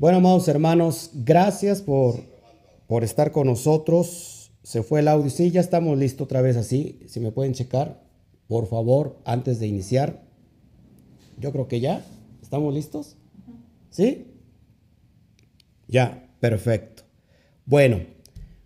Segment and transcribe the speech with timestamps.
[0.00, 2.20] Bueno, amados hermanos, gracias por,
[2.86, 4.50] por estar con nosotros.
[4.62, 5.28] Se fue el audio.
[5.28, 7.00] Sí, ya estamos listos otra vez así.
[7.06, 8.02] Si me pueden checar,
[8.48, 10.22] por favor, antes de iniciar.
[11.36, 12.02] Yo creo que ya.
[12.40, 13.18] ¿Estamos listos?
[13.90, 14.28] ¿Sí?
[15.86, 17.02] Ya, perfecto.
[17.66, 18.00] Bueno,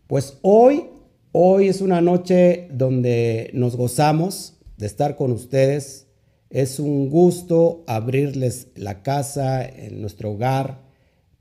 [0.06, 0.84] pues hoy,
[1.32, 6.06] hoy es una noche donde nos gozamos de estar con ustedes.
[6.48, 10.83] Es un gusto abrirles la casa en nuestro hogar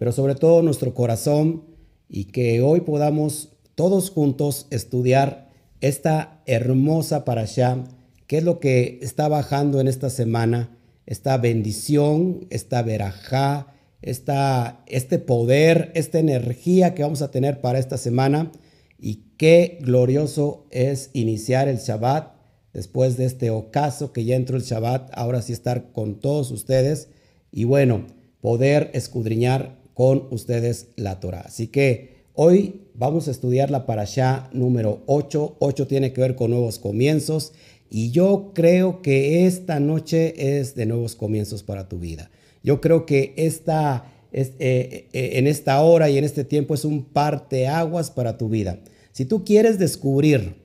[0.03, 1.63] pero sobre todo nuestro corazón
[2.09, 5.49] y que hoy podamos todos juntos estudiar
[5.79, 7.85] esta hermosa parasha,
[8.27, 15.19] que es lo que está bajando en esta semana, esta bendición, esta verajá, esta, este
[15.19, 18.51] poder, esta energía que vamos a tener para esta semana.
[18.99, 22.35] Y qué glorioso es iniciar el Shabbat
[22.73, 27.07] después de este ocaso que ya entró el Shabbat, ahora sí estar con todos ustedes
[27.53, 28.05] y bueno,
[28.41, 31.43] poder escudriñar con ustedes la Torah.
[31.45, 35.57] Así que hoy vamos a estudiar la parashá número 8.
[35.59, 37.53] 8 tiene que ver con nuevos comienzos
[37.89, 42.31] y yo creo que esta noche es de nuevos comienzos para tu vida.
[42.63, 46.85] Yo creo que esta, es, eh, eh, en esta hora y en este tiempo es
[46.85, 48.79] un parteaguas para tu vida.
[49.11, 50.55] Si tú quieres descubrir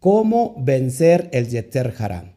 [0.00, 2.34] cómo vencer el Yeter Hará,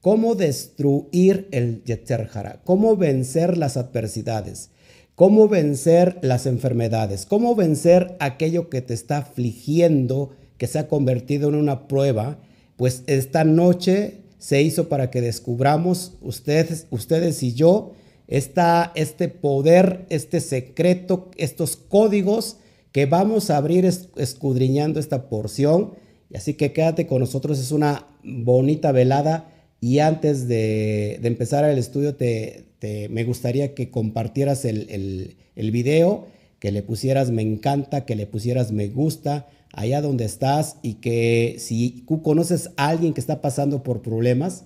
[0.00, 4.70] cómo destruir el Yeter Hará, cómo vencer las adversidades,
[5.14, 11.48] cómo vencer las enfermedades, cómo vencer aquello que te está afligiendo, que se ha convertido
[11.48, 12.38] en una prueba,
[12.76, 17.92] pues esta noche se hizo para que descubramos ustedes, ustedes y yo
[18.26, 22.56] esta, este poder, este secreto, estos códigos
[22.92, 25.94] que vamos a abrir escudriñando esta porción.
[26.34, 29.50] Así que quédate con nosotros, es una bonita velada.
[29.80, 35.70] Y antes de, de empezar el estudio, te, este, me gustaría que compartieras el, el,
[35.70, 36.26] video,
[36.58, 41.56] que le pusieras me encanta, que le pusieras me gusta allá donde estás y que
[41.58, 44.64] si tú conoces a alguien que está pasando por problemas,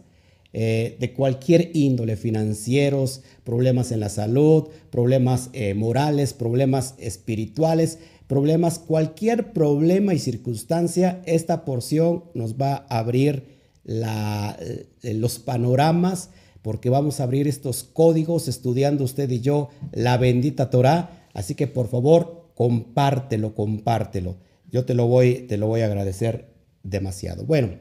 [0.54, 8.78] eh, de cualquier índole, financieros, problemas en la salud, problemas eh, morales, problemas espirituales, problemas,
[8.78, 16.30] cualquier problema y circunstancia, esta porción nos va a abrir la, eh, los panoramas
[16.68, 21.26] porque vamos a abrir estos códigos estudiando usted y yo la bendita Torah.
[21.32, 24.36] Así que por favor, compártelo, compártelo.
[24.70, 26.52] Yo te lo voy, te lo voy a agradecer
[26.82, 27.46] demasiado.
[27.46, 27.78] Bueno,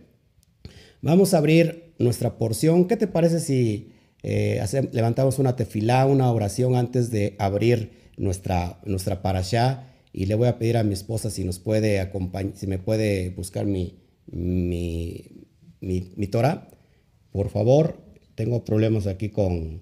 [1.02, 2.88] vamos a abrir nuestra porción.
[2.88, 3.92] ¿Qué te parece si
[4.24, 9.92] eh, levantamos una tefilá, una oración antes de abrir nuestra, nuestra parashá?
[10.14, 13.32] Y le voy a pedir a mi esposa si nos puede acompañar, si me puede
[13.32, 15.46] buscar mi, mi,
[15.82, 16.70] mi, mi Torah.
[17.34, 18.07] Por favor,
[18.38, 19.82] tengo problemas aquí con,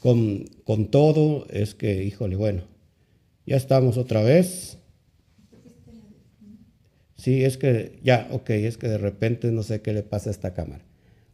[0.00, 1.46] con, todo.
[1.50, 2.62] Es que, híjole, bueno,
[3.44, 4.78] ya estamos otra vez.
[7.16, 10.32] Sí, es que, ya, ok, es que de repente no sé qué le pasa a
[10.32, 10.84] esta cámara.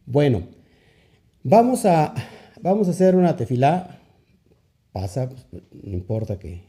[0.07, 0.47] Bueno,
[1.43, 2.15] vamos a,
[2.61, 3.99] vamos a hacer una tefilá.
[4.91, 6.63] Pasa, pues, no importa que,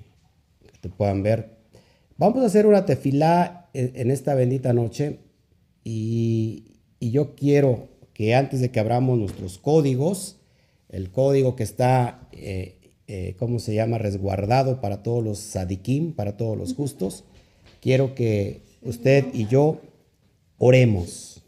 [0.82, 1.56] te puedan ver.
[2.18, 5.20] Vamos a hacer una tefilá en, esta bendita noche
[5.84, 10.38] y, y yo quiero que antes de que abramos nuestros códigos,
[10.88, 16.38] el código que está, eh, eh, ¿cómo se llama?, resguardado para todos los sadikim, para
[16.38, 17.24] todos los justos,
[17.82, 19.82] quiero que usted y yo
[20.56, 21.42] oremos,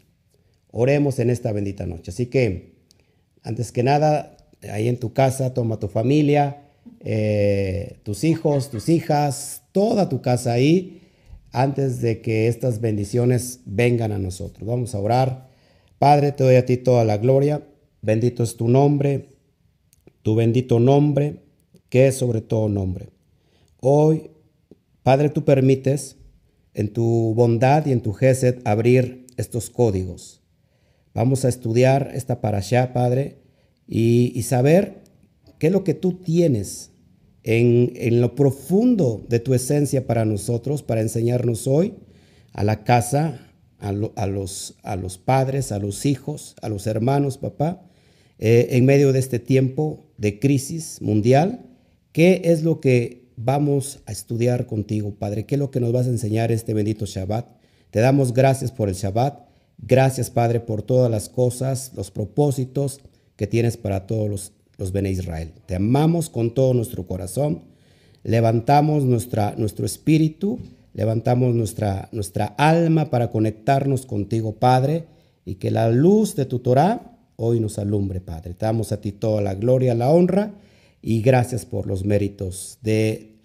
[0.69, 2.11] oremos en esta bendita noche.
[2.11, 2.75] Así que,
[3.41, 4.37] antes que nada,
[4.71, 6.67] ahí en tu casa, toma tu familia,
[6.99, 11.01] eh, tus hijos, tus hijas, toda tu casa ahí,
[11.51, 14.67] antes de que estas bendiciones vengan a nosotros.
[14.67, 15.48] Vamos a orar.
[15.99, 17.67] Padre, te doy a ti toda la gloria.
[18.01, 19.35] Bendito es tu nombre,
[20.23, 21.43] tu bendito nombre,
[21.89, 23.09] que es sobre todo nombre.
[23.81, 24.31] Hoy,
[25.03, 26.15] Padre, tú permites
[26.73, 30.41] en tu bondad y en tu gesed abrir estos códigos.
[31.13, 33.41] Vamos a estudiar esta allá, Padre,
[33.85, 35.03] y, saber
[35.57, 36.91] qué es lo que tú tienes
[37.43, 41.95] en, en lo profundo de tu esencia para nosotros, para enseñarnos hoy
[42.53, 43.48] a la casa,
[43.79, 43.91] a,
[44.27, 47.81] los, a los padres, a los hijos, a los hermanos, papá,
[48.37, 51.65] eh, en medio de este tiempo de crisis mundial,
[52.11, 55.45] ¿qué es lo que vamos a estudiar contigo, Padre?
[55.45, 57.47] ¿Qué es lo que nos vas a enseñar este bendito Shabbat?
[57.91, 59.47] Te damos gracias por el Shabbat.
[59.77, 62.99] Gracias, Padre, por todas las cosas, los propósitos
[63.37, 65.53] que tienes para todos los, los Bene Israel.
[65.65, 67.63] Te amamos con todo nuestro corazón.
[68.23, 70.59] Levantamos nuestra, nuestro espíritu
[70.93, 75.05] Levantamos nuestra, nuestra alma para conectarnos contigo, Padre,
[75.45, 78.53] y que la luz de tu Torah hoy nos alumbre, Padre.
[78.53, 80.53] Te damos a ti toda la gloria, la honra
[81.01, 83.37] y gracias por los méritos de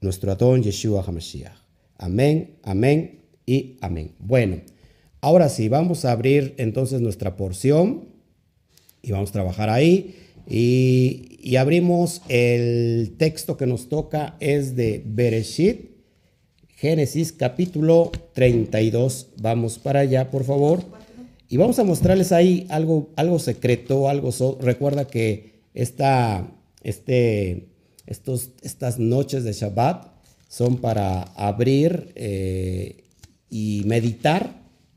[0.00, 1.52] nuestro Adón Yeshua HaMashiach.
[1.98, 4.12] Amén, amén y amén.
[4.18, 4.62] Bueno,
[5.20, 8.08] ahora sí, vamos a abrir entonces nuestra porción
[9.02, 10.16] y vamos a trabajar ahí.
[10.48, 15.91] Y, y abrimos el texto que nos toca, es de Bereshit,
[16.82, 19.28] Génesis capítulo 32.
[19.36, 20.82] Vamos para allá, por favor.
[21.48, 24.32] Y vamos a mostrarles ahí algo, algo secreto, algo...
[24.60, 26.50] recuerda que esta,
[26.82, 27.68] este,
[28.04, 30.08] estos, estas noches de Shabbat
[30.48, 33.04] son para abrir eh,
[33.48, 34.52] y meditar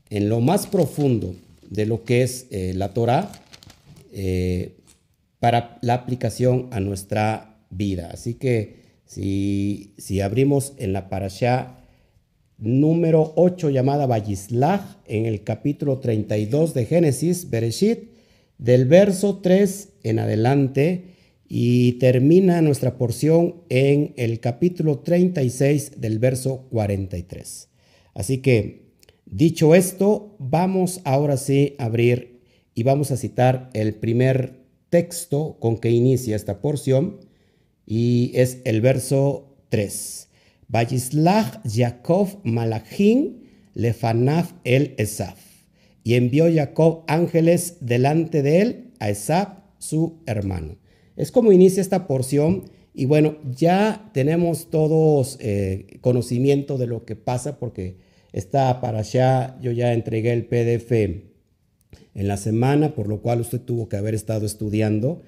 [0.09, 1.35] en lo más profundo
[1.69, 3.31] de lo que es eh, la Torah
[4.11, 4.75] eh,
[5.39, 8.09] para la aplicación a nuestra vida.
[8.11, 11.77] Así que si, abrimos en la parasha
[12.57, 18.11] número 8 llamada Vallislach, en el capítulo 32 de Génesis, Bereshit,
[18.57, 21.15] del verso 3 en adelante,
[21.47, 27.69] y termina nuestra porción en el capítulo 36 del verso 43.
[28.15, 28.87] Así que,
[29.25, 32.41] dicho esto, vamos ahora sí a abrir
[32.73, 37.19] y vamos a citar el primer texto con que inicia esta porción
[37.85, 40.27] y es el verso 3.
[40.67, 43.37] Vayislach Jacob Malachim
[43.73, 45.39] lefanaf el Esaf.
[46.03, 49.49] Y envió Jacob ángeles delante de él a Esaf,
[49.79, 50.77] su hermano.
[51.15, 57.15] Es como inicia esta porción y bueno, ya tenemos todos eh, conocimiento de lo que
[57.15, 57.97] pasa porque
[58.31, 63.59] está para allá, yo ya entregué el PDF en la semana, por lo cual usted
[63.59, 65.21] tuvo que haber estado estudiando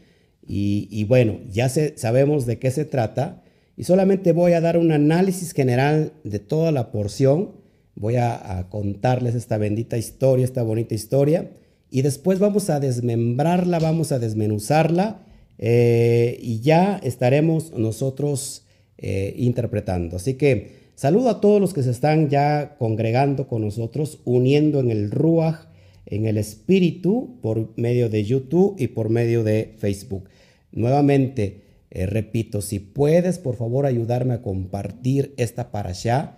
[0.49, 3.43] y, bueno, ya sabemos de qué se trata
[3.75, 7.51] y solamente voy a dar un análisis general de toda la porción,
[7.95, 11.51] voy a, contarles esta bendita historia, esta bonita historia
[11.91, 15.19] y después vamos a desmembrarla, vamos a desmenuzarla
[15.57, 18.65] eh, y ya estaremos nosotros
[18.97, 20.15] eh, interpretando.
[20.15, 24.91] Así que saludo a todos los que se están ya congregando con nosotros, uniendo en
[24.91, 25.67] el Ruach,
[26.07, 30.29] en el Espíritu, por medio de YouTube y por medio de Facebook.
[30.71, 36.37] Nuevamente, eh, repito, si puedes, por favor, ayudarme a compartir esta para allá.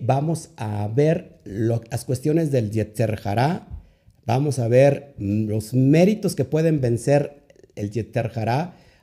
[0.00, 3.20] vamos a ver las cuestiones del Yetzer
[4.26, 8.32] Vamos a ver mm, los méritos que pueden vencer el Yeter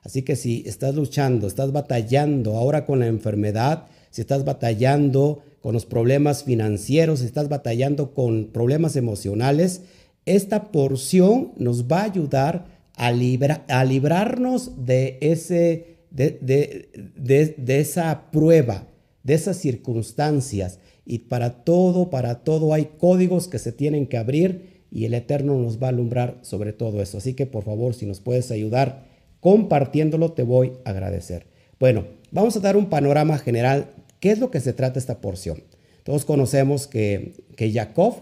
[0.04, 5.74] Así que si estás luchando, estás batallando ahora con la enfermedad, si estás batallando con
[5.74, 9.82] los problemas financieros, si estás batallando con problemas emocionales,
[10.26, 12.66] esta porción nos va a ayudar
[12.96, 18.88] a, a librarnos de, ese, de, de, de esa prueba,
[19.24, 20.80] de esas circunstancias.
[21.06, 25.58] Y para todo, para todo hay códigos que se tienen que abrir y el Eterno
[25.58, 27.18] nos va a alumbrar sobre todo eso.
[27.18, 29.06] Así que por favor, si nos puedes ayudar
[29.40, 31.48] compartiéndolo, te voy a agradecer.
[31.80, 33.90] Bueno, vamos a dar un panorama general.
[34.20, 35.64] ¿Qué es lo que se trata esta porción?
[36.04, 38.14] Todos conocemos que, que Jacob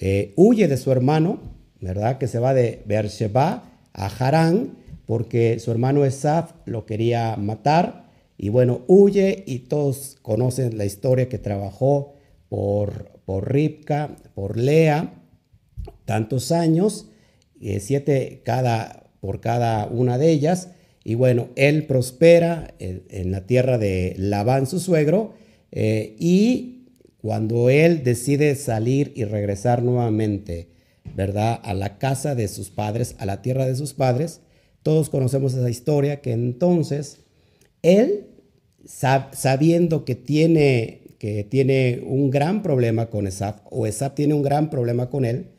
[0.00, 1.40] eh, huye de su hermano,
[1.80, 2.18] ¿verdad?
[2.18, 8.08] Que se va de Beersheba a Harán porque su hermano Esaf lo quería matar.
[8.36, 12.14] Y bueno, huye y todos conocen la historia que trabajó
[12.48, 15.14] por, por Ripka, por Lea
[16.04, 17.08] tantos años,
[17.60, 20.70] eh, siete cada, por cada una de ellas.
[21.04, 25.34] Y bueno, él prospera en, la tierra de Labán, su suegro,
[25.72, 26.86] eh, y
[27.20, 30.68] cuando él decide salir y regresar nuevamente,
[31.14, 31.60] ¿verdad?
[31.62, 34.40] A la casa de sus padres, a la tierra de sus padres,
[34.82, 37.20] todos conocemos esa historia, que entonces
[37.82, 38.26] él,
[38.84, 44.70] sabiendo que tiene, que tiene un gran problema con Esaf, o Esaf tiene un gran
[44.70, 45.50] problema con él,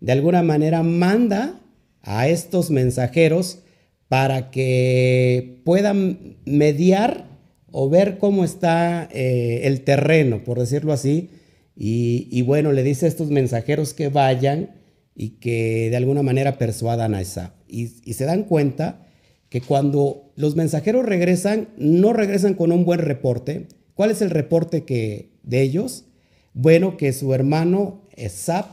[0.00, 1.60] de alguna manera manda
[2.02, 3.60] a estos mensajeros
[4.08, 7.26] para que puedan mediar
[7.72, 11.30] o ver cómo está eh, el terreno, por decirlo así.
[11.78, 14.70] Y, bueno, le dice a estos mensajeros que vayan
[15.16, 17.54] y que de alguna manera persuadan a esa.
[17.66, 19.06] Y, se dan cuenta
[19.48, 23.66] que cuando los mensajeros regresan, no regresan con un buen reporte.
[23.94, 26.04] ¿Cuál es el reporte que, de ellos?
[26.52, 28.66] Bueno, que su hermano Esap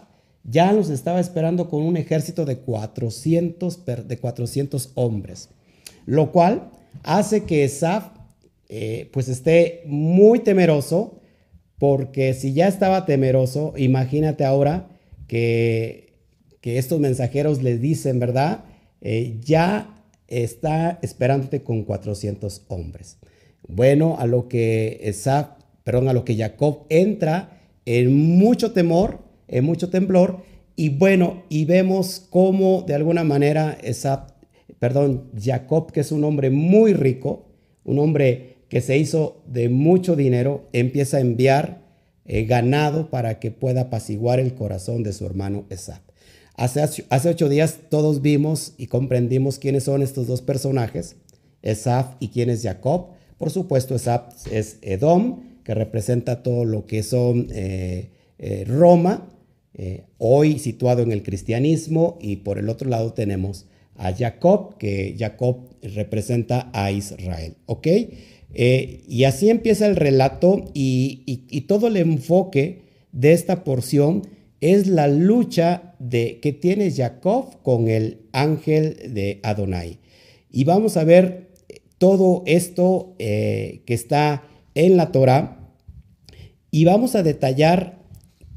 [0.44, 5.50] ya nos estaba esperando con un ejército de 400, de 400 hombres,
[6.06, 6.72] lo cual
[7.04, 8.08] hace que Esaf
[8.68, 11.22] eh, pues esté muy temeroso,
[11.78, 14.90] porque si ya estaba temeroso, imagínate ahora
[15.28, 16.03] que,
[16.64, 18.64] que estos mensajeros le dicen, ¿verdad?
[19.02, 23.18] Eh, ya está esperándote con 400 hombres.
[23.68, 29.66] Bueno, a lo que Esaf, perdón, a lo que Jacob entra en mucho temor, en
[29.66, 30.38] mucho temblor.
[30.78, 34.28] Y bueno, y vemos cómo de alguna manera esa,
[34.80, 37.46] perdón, Jacob, que es un hombre muy rico,
[37.84, 41.82] un hombre que se hizo de mucho dinero, empieza a enviar
[42.26, 46.13] eh, ganado para que pueda apaciguar el corazón de su hermano Esab.
[46.56, 51.16] Hace, ocho días todos vimos y comprendimos quiénes son estos dos personajes,
[51.62, 53.08] Esab y quién es Jacob.
[53.38, 59.30] Por supuesto, Esab es Edom, que representa todo lo que son eh, eh, Roma,
[60.20, 65.70] hoy situado en el cristianismo, y por el otro lado tenemos a Jacob, que Jacob
[65.82, 67.56] representa a Israel.
[67.66, 67.88] ¿Ok?
[68.54, 74.28] Eh, y así empieza el relato y, todo el enfoque de esta porción
[74.62, 80.00] es la lucha de, que tiene Jacob con el ángel de Adonai.
[80.52, 81.50] Y vamos a ver
[81.98, 84.44] todo esto eh, que está
[84.76, 85.72] en la Torah
[86.70, 88.00] y vamos a detallar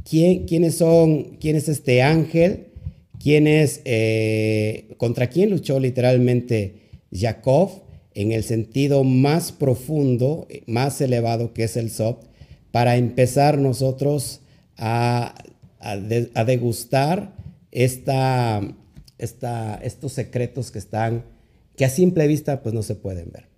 [0.08, 2.68] quién, quiénes son, quién es este ángel,
[3.22, 6.80] quién es, eh, contra quién luchó literalmente
[7.12, 7.70] Jacob
[8.14, 12.24] en el sentido más profundo, más elevado que es el SOP,
[12.72, 14.40] para empezar nosotros
[14.76, 15.34] a,
[15.94, 17.36] degustar
[17.70, 18.60] esta,
[19.18, 21.24] estos secretos que están,
[21.76, 23.48] que a simple vista pues no se pueden ver.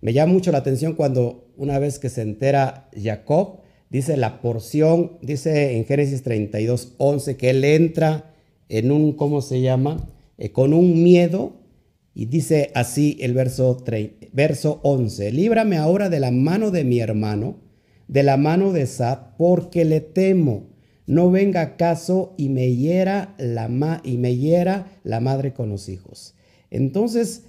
[0.00, 3.60] Me llama mucho la atención cuando una vez que se entera Jacob,
[3.90, 8.34] dice la porción, dice en Génesis 32, 11, que él entra
[8.68, 10.08] en un, ¿cómo se llama?
[10.38, 11.60] Eh, con un miedo
[12.14, 13.84] y dice así el verso,
[14.32, 17.58] verso 11, líbrame ahora de la mano de mi hermano,
[18.08, 20.69] de la mano de Sad, porque le temo,
[21.10, 26.34] no venga acaso y me hiera la, y me hiera la madre con los hijos.
[26.70, 27.42] Entonces,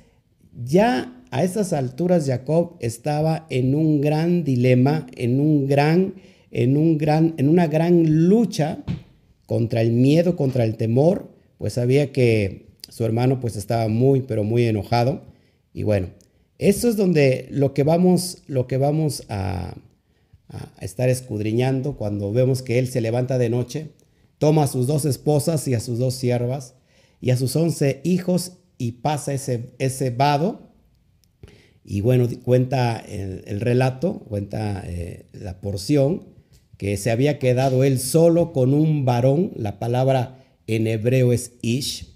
[0.65, 6.15] ya a esas alturas Jacob estaba en un gran dilema, en un gran,
[6.50, 8.80] en un gran, en una gran lucha
[9.46, 14.44] contra el miedo, contra el temor, pues sabía que su hermano pues estaba muy, pero
[14.44, 15.22] muy enojado.
[15.72, 16.08] Y bueno,
[16.58, 19.75] eso es donde lo que vamos, lo que vamos a,
[20.79, 23.91] estar escudriñando cuando vemos que él se levanta de noche,
[24.38, 26.75] toma a sus dos esposas y a sus dos siervas
[27.22, 30.72] y a sus once hijos y pasa ese, ese vado.
[31.84, 36.27] Y bueno, cuenta el, relato, cuenta eh, la porción,
[36.77, 42.08] que se había quedado él solo con un varón, la palabra en hebreo es ish,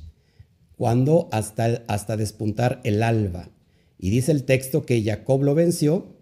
[0.75, 3.49] cuando hasta, hasta despuntar el alba.
[3.99, 6.14] Y dice el texto que Jacob lo venció,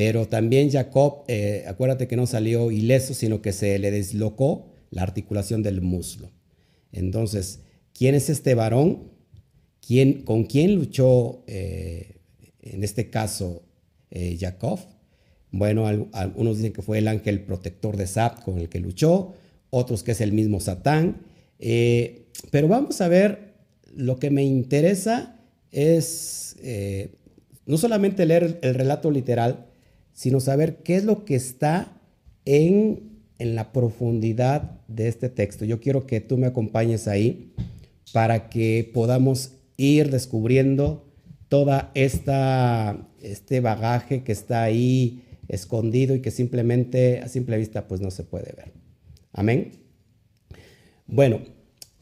[0.00, 5.02] pero también Jacob, eh, acuérdate que no salió ileso, sino que se le deslocó la
[5.02, 6.30] articulación del muslo.
[6.90, 7.58] Entonces,
[7.92, 9.10] ¿quién es este varón?
[9.86, 12.16] ¿Quién, ¿Con quién luchó, eh,
[12.62, 13.62] en este caso,
[14.10, 14.80] eh, Jacob?
[15.50, 19.34] Bueno, algunos dicen que fue el ángel protector de Sab con el que luchó,
[19.68, 21.26] otros que es el mismo Satán.
[21.58, 23.52] pero vamos a ver
[23.94, 25.38] lo que me interesa
[25.70, 26.56] es
[27.66, 29.66] no solamente leer el relato literal,
[30.20, 31.98] sino saber qué es lo que está
[32.44, 35.64] en, en la profundidad de este texto.
[35.64, 37.54] Yo quiero que tú me acompañes ahí
[38.12, 41.06] para que podamos ir descubriendo
[41.48, 48.02] toda esta este bagaje que está ahí escondido y que simplemente a simple vista pues
[48.02, 48.72] no se puede ver.
[49.32, 49.72] Amén.
[51.06, 51.40] Bueno,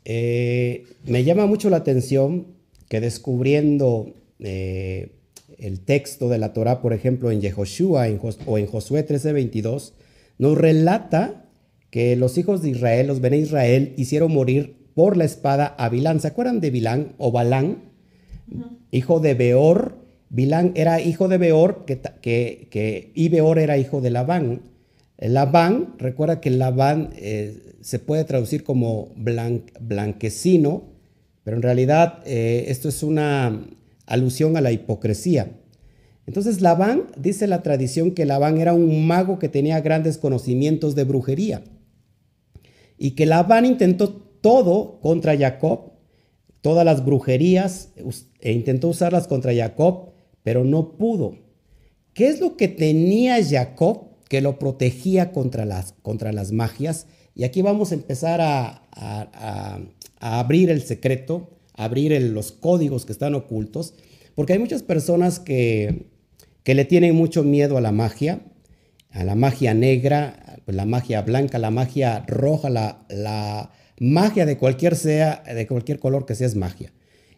[0.05, 2.49] eh, me llama mucho la atención
[2.89, 5.18] que descubriendo eh,
[5.59, 8.07] el texto de la Torah, por ejemplo, en Yehoshua
[8.47, 9.95] o en Josué 13:22,
[10.39, 11.45] nos relata
[11.91, 16.21] que los hijos de Israel, los Bene Israel, hicieron morir por la espada a Bilán.
[16.21, 17.91] ¿Se acuerdan de Bilán o Balán?
[18.91, 19.97] Hijo de Beor.
[20.31, 21.99] Bilán era hijo de Beor que,
[22.71, 24.63] que, y Beor era hijo de Labán.
[25.19, 30.85] Labán, recuerda que Labán eh, se puede traducir como blanquecino,
[31.43, 33.67] pero en realidad eh, esto es una
[34.09, 35.53] alusión a la hipocresía.
[36.27, 41.05] Entonces Labán, dice la tradición que Labán era un mago que tenía grandes conocimientos de
[41.05, 41.63] brujería
[42.99, 45.93] y que Labán intentó todo contra Jacob,
[46.61, 47.93] todas las brujerías,
[48.41, 50.11] e intentó usarlas contra Jacob,
[50.43, 51.37] pero no pudo.
[52.13, 57.07] ¿Qué es lo que tenía Jacob que lo protegía contra las, contra las magias?
[57.35, 58.83] Y aquí vamos a empezar a,
[60.21, 63.95] abrir el secreto, abrir los códigos que están ocultos,
[64.35, 66.07] porque hay muchas personas que,
[66.65, 68.43] le tienen mucho miedo a la magia,
[69.11, 74.95] a la magia negra, la magia blanca, la magia roja, la, la magia de cualquier
[74.95, 76.93] sea, de cualquier color que sea es magia.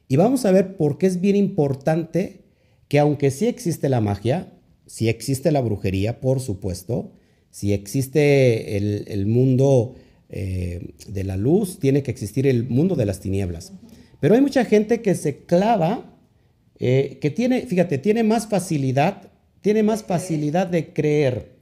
[0.09, 2.41] Y vamos a ver por qué es bien importante
[2.89, 4.53] que aunque sí existe la magia,
[4.87, 7.13] sí existe la brujería, por supuesto,
[7.51, 9.95] si existe el, mundo
[10.29, 13.73] eh, de la luz, tiene que existir el mundo de las tinieblas.
[14.21, 16.17] Pero hay mucha gente que se clava,
[16.79, 21.57] eh, que tiene, fíjate, tiene más facilidad tiene más facilidad de creer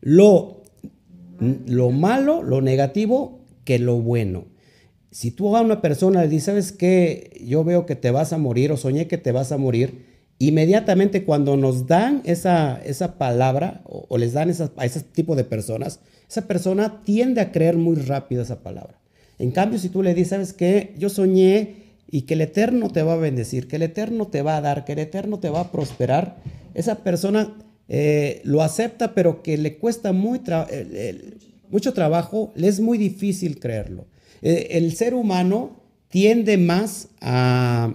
[0.00, 0.62] lo,
[1.38, 4.46] lo malo, lo negativo, que lo bueno.
[5.10, 7.40] Si tú a una persona le dices, ¿sabes qué?
[7.44, 10.06] Yo veo que te vas a morir o soñé que te vas a morir,
[10.38, 16.00] inmediatamente cuando nos dan esa, esa palabra o, les dan a ese tipo de personas,
[16.28, 18.98] esa persona tiende a creer muy rápido esa palabra.
[19.38, 20.94] En cambio, si tú le dices, ¿sabes qué?
[20.98, 21.76] Yo soñé
[22.10, 24.84] y que el Eterno te va a bendecir, que el Eterno te va a dar,
[24.84, 26.36] que el Eterno te va a prosperar,
[26.74, 27.56] esa persona
[27.88, 30.40] eh, lo acepta, pero que le cuesta muy
[31.70, 34.06] mucho trabajo, le es muy difícil creerlo.
[34.42, 37.94] Eh, el ser humano tiende más a,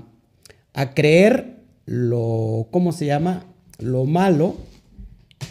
[0.73, 3.45] a creer lo, ¿cómo se llama?
[3.79, 4.55] Lo malo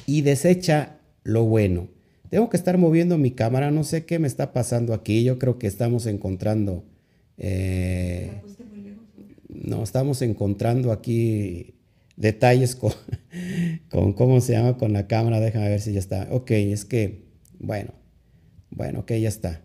[0.07, 1.89] y desecha lo bueno.
[2.33, 5.59] Tengo que estar moviendo mi cámara, no sé qué me está pasando aquí, yo creo
[5.59, 6.83] que estamos encontrando...
[7.37, 8.33] Eh,
[9.51, 11.75] no, estamos encontrando aquí
[12.17, 12.95] detalles con,
[13.91, 14.79] con, ¿cómo se llama?
[14.79, 16.27] Con la cámara, déjame ver si ya está.
[16.31, 17.27] Ok, es que,
[17.59, 17.93] bueno,
[18.71, 19.61] bueno, ok, ya está.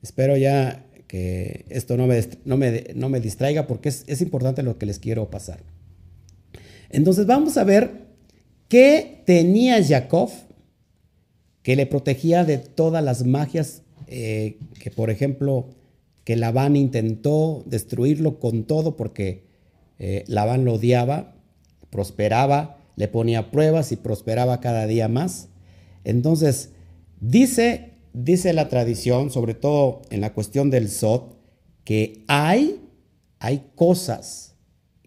[0.00, 4.62] Espero ya que esto no me, no me, no me distraiga porque es, es importante
[4.62, 5.60] lo que les quiero pasar.
[6.88, 8.06] Entonces vamos a ver
[8.68, 10.30] qué tenía Jacob
[11.62, 15.66] que le protegía de todas las magias eh, que, por ejemplo,
[16.24, 19.44] que Labán intentó destruirlo con todo porque
[19.98, 21.34] eh, Labán lo odiaba,
[21.90, 25.48] prosperaba, le ponía pruebas y prosperaba cada día más.
[26.04, 26.70] Entonces,
[27.20, 31.36] dice, dice la tradición, sobre todo en la cuestión del Sot,
[31.84, 32.80] que hay,
[33.38, 34.54] hay cosas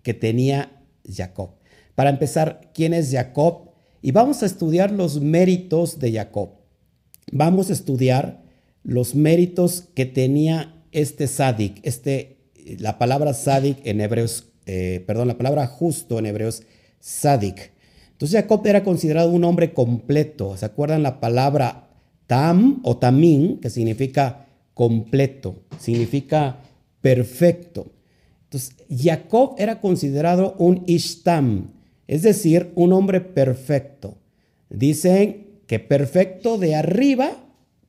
[0.03, 1.51] que tenía Jacob.
[1.95, 3.70] Para empezar, ¿quién es Jacob?
[4.01, 6.49] Y vamos a estudiar los méritos de Jacob.
[7.31, 8.41] Vamos a estudiar
[8.83, 11.79] los méritos que tenía este Sadik.
[11.83, 12.37] Este,
[12.79, 14.27] la palabra Sadik en hebreo
[14.65, 16.63] eh, perdón, la palabra justo en hebreo es
[16.99, 17.71] Sadik.
[18.11, 20.55] Entonces Jacob era considerado un hombre completo.
[20.57, 21.89] ¿Se acuerdan la palabra
[22.27, 26.59] tam o tamín, que significa completo, significa
[27.01, 27.87] perfecto?
[28.43, 31.71] Entonces Jacob era considerado un ishtam,
[32.11, 34.17] es decir, un hombre perfecto.
[34.69, 37.31] Dicen que perfecto de arriba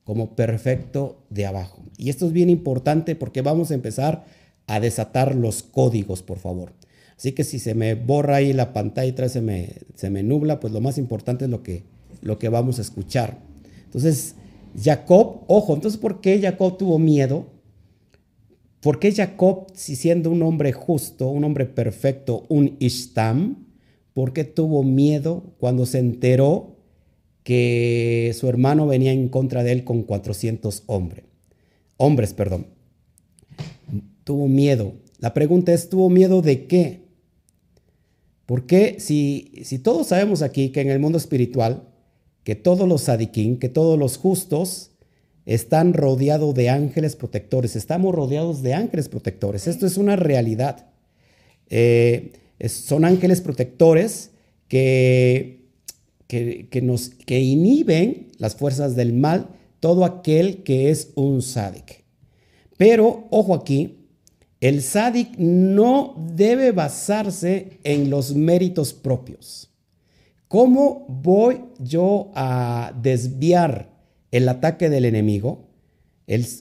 [0.05, 1.83] como perfecto de abajo.
[1.97, 4.23] Y esto es bien importante porque vamos a empezar
[4.65, 6.71] a desatar los códigos, por favor.
[7.17, 10.61] Así que si se me borra ahí la pantalla y se me, se me nubla,
[10.61, 11.83] pues lo más importante es lo que,
[12.21, 13.39] lo que vamos a escuchar.
[13.83, 14.35] Entonces,
[14.81, 17.47] Jacob, ojo, entonces, ¿por qué Jacob tuvo miedo?
[18.79, 23.62] ¿Por qué Jacob, si siendo un hombre justo, un hombre perfecto, un Ishtam,
[24.13, 26.75] ¿Por qué tuvo miedo cuando se enteró
[27.43, 31.25] que su hermano venía en contra de él con 400 hombres?
[31.97, 32.67] Hombres, perdón.
[34.23, 34.93] Tuvo miedo.
[35.19, 37.03] La pregunta es, ¿tuvo miedo de qué?
[38.45, 41.87] Porque si, si todos sabemos aquí que en el mundo espiritual,
[42.43, 44.91] que todos los sadiquín, que todos los justos
[45.45, 49.67] están rodeados de ángeles protectores, estamos rodeados de ángeles protectores.
[49.67, 50.87] Esto es una realidad.
[51.69, 52.33] Eh,
[52.67, 54.31] son ángeles protectores
[54.67, 55.63] que,
[56.27, 59.49] que, nos, que inhiben las fuerzas del mal,
[59.79, 62.03] todo aquel que es un sádic.
[62.77, 64.07] Pero, ojo aquí,
[64.61, 69.69] el sádic no debe basarse en los méritos propios.
[70.47, 73.89] ¿Cómo voy yo a desviar
[74.31, 75.67] el ataque del enemigo?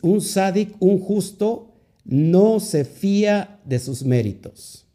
[0.02, 1.72] un sádic, un justo,
[2.04, 4.86] no se fía de sus méritos.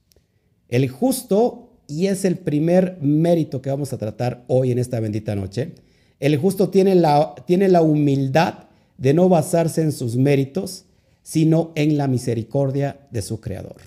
[0.70, 5.36] El justo, y es el primer mérito que vamos a tratar hoy en esta bendita
[5.36, 5.74] noche,
[6.20, 8.66] el justo tiene la, tiene la humildad
[8.98, 10.86] de no basarse en sus méritos,
[11.22, 13.78] sino en la misericordia de su Creador.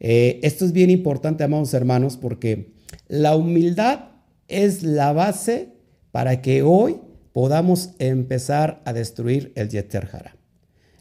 [0.00, 2.72] Eh, esto es bien importante, amados hermanos, porque
[3.08, 4.10] la humildad
[4.46, 5.70] es la base
[6.12, 7.00] para que hoy
[7.32, 10.08] podamos empezar a destruir el Yeter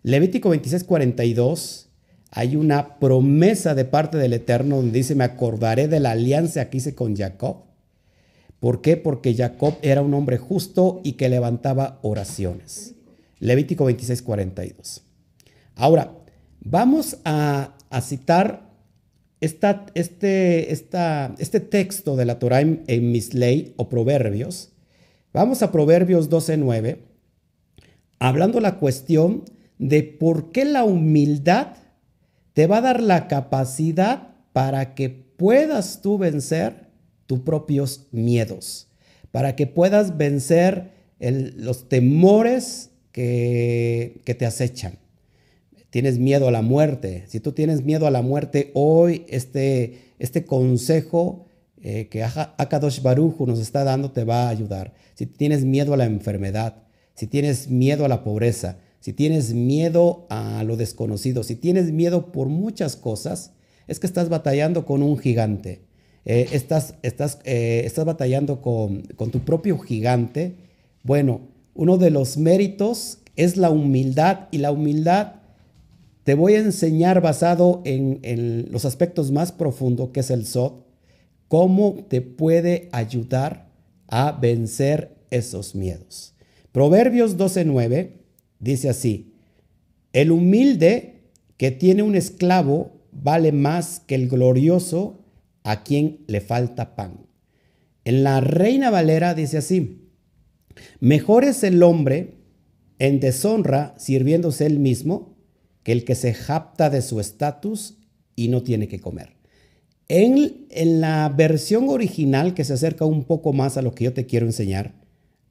[0.04, 1.87] Levítico 26, 42
[2.32, 6.78] hay una promesa de parte del Eterno donde dice, me acordaré de la alianza que
[6.78, 7.64] hice con Jacob.
[8.60, 8.98] ¿Por qué?
[8.98, 12.96] Porque Jacob era un hombre justo y que levantaba oraciones.
[13.40, 15.04] Levítico 26, 42.
[15.76, 16.12] Ahora,
[16.60, 18.72] vamos a, citar
[19.40, 24.72] esta, este, esta, este texto de la Torah en, en Misley o Proverbios.
[25.34, 27.04] Vamos a Proverbios 12, 9,
[28.18, 29.44] hablando la cuestión
[29.78, 31.76] de por qué la humildad
[32.58, 36.88] te va a dar la capacidad para que puedas tú vencer
[37.28, 38.88] tus propios miedos,
[39.30, 40.90] para que puedas vencer
[41.20, 44.98] los temores que, que te acechan.
[45.92, 47.26] Tienes miedo a la muerte.
[47.28, 51.46] Si tú tienes miedo a la muerte, hoy este, este consejo
[51.80, 54.96] eh, que Akadosh Baruj nos está dando te va a ayudar.
[55.14, 56.78] Si tienes miedo a la enfermedad,
[57.14, 62.34] si tienes miedo a la pobreza, si tienes miedo a lo desconocido, si tienes miedo
[62.34, 63.54] por muchas cosas,
[63.88, 65.80] es que estás batallando con un gigante.
[66.26, 70.56] Eh, estás, estás, eh, estás batallando con, con tu propio gigante.
[71.04, 71.40] Bueno,
[71.74, 75.36] uno de los méritos es la humildad y la humildad
[76.26, 80.86] te voy a enseñar basado en, en los aspectos más profundos que es el SOT,
[81.48, 83.70] cómo te puede ayudar
[84.10, 86.34] a vencer esos miedos.
[86.74, 88.17] Proverbios 12:9
[88.60, 89.34] dice así,
[90.14, 95.24] el humilde que tiene un esclavo vale más que el glorioso
[95.64, 97.28] a quien le falta pan.
[98.06, 100.10] En la Reina Valera dice así,
[101.00, 102.36] mejor es el hombre
[103.00, 105.36] en deshonra sirviéndose él mismo
[105.84, 107.98] que el que se japta de su estatus
[108.36, 109.36] y no tiene que comer.
[110.08, 114.14] En, en, la versión original, que se acerca un poco más a lo que yo
[114.14, 114.94] te quiero enseñar,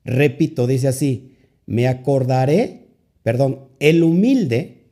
[0.05, 2.86] repito, dice así, me acordaré,
[3.27, 4.85] perdón, el humilde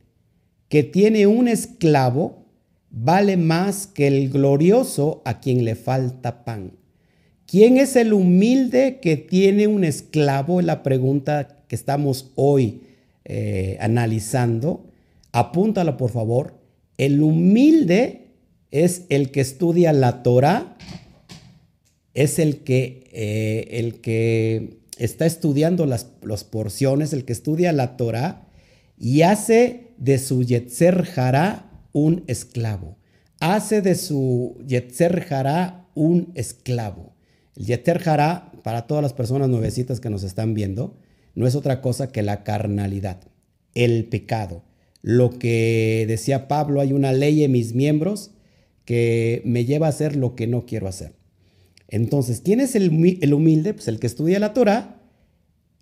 [0.67, 2.43] que tiene un esclavo
[2.89, 6.73] vale más que el glorioso a quien le falta pan.
[7.45, 10.59] ¿Quién es el humilde que tiene un esclavo?
[10.59, 12.81] Es la pregunta que estamos hoy
[13.23, 14.83] eh, analizando.
[15.31, 16.59] Apúntala por favor.
[16.97, 18.31] El humilde
[18.69, 20.75] es el que estudia la Torah,
[22.13, 26.05] es el que, eh, el que está estudiando las,
[26.43, 28.47] porciones, el que estudia la Torah
[28.97, 32.97] y hace de su Yetzer Hará un esclavo.
[33.39, 37.15] Hace de su Yetzer Hará un esclavo.
[37.55, 40.97] El Yetzer Hará, para todas las personas nuevecitas que nos están viendo,
[41.35, 43.19] no es otra cosa que la carnalidad,
[43.73, 44.63] el pecado.
[45.01, 48.31] Lo que decía Pablo, hay una ley en mis miembros
[48.85, 51.13] que me lleva a hacer lo que no quiero hacer.
[51.87, 52.89] Entonces, ¿quién es el,
[53.33, 53.73] humilde?
[53.73, 55.01] Pues el que estudia la Torah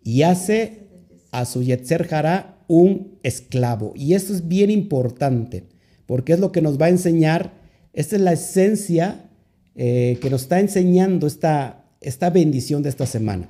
[0.04, 0.90] y hace
[1.32, 3.94] a su Yetzer Hará un esclavo.
[3.96, 5.64] Y esto es bien importante
[6.06, 7.54] porque es lo que nos va a enseñar,
[7.94, 9.30] esta es la esencia
[9.76, 13.50] eh, que nos está enseñando esta, esta bendición de esta semana.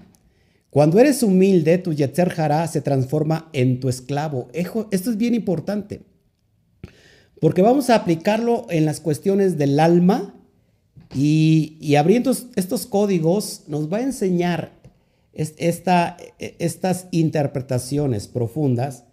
[0.69, 4.49] Cuando eres humilde, tu Yetzer Hará se transforma en tu esclavo.
[4.53, 6.01] Esto es bien importante,
[7.39, 10.33] porque vamos a aplicarlo en las cuestiones del alma
[11.15, 14.73] y, abriendo estos códigos nos va a enseñar
[15.33, 19.05] esta, estas interpretaciones profundas,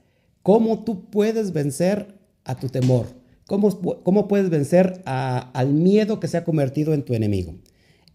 [0.42, 6.44] cómo tú puedes vencer a tu temor ¿Cómo, puedes vencer al miedo que se ha
[6.44, 7.56] convertido en tu enemigo?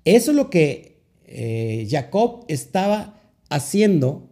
[0.05, 3.19] Eso es lo que eh, Jacob estaba
[3.49, 4.29] haciendo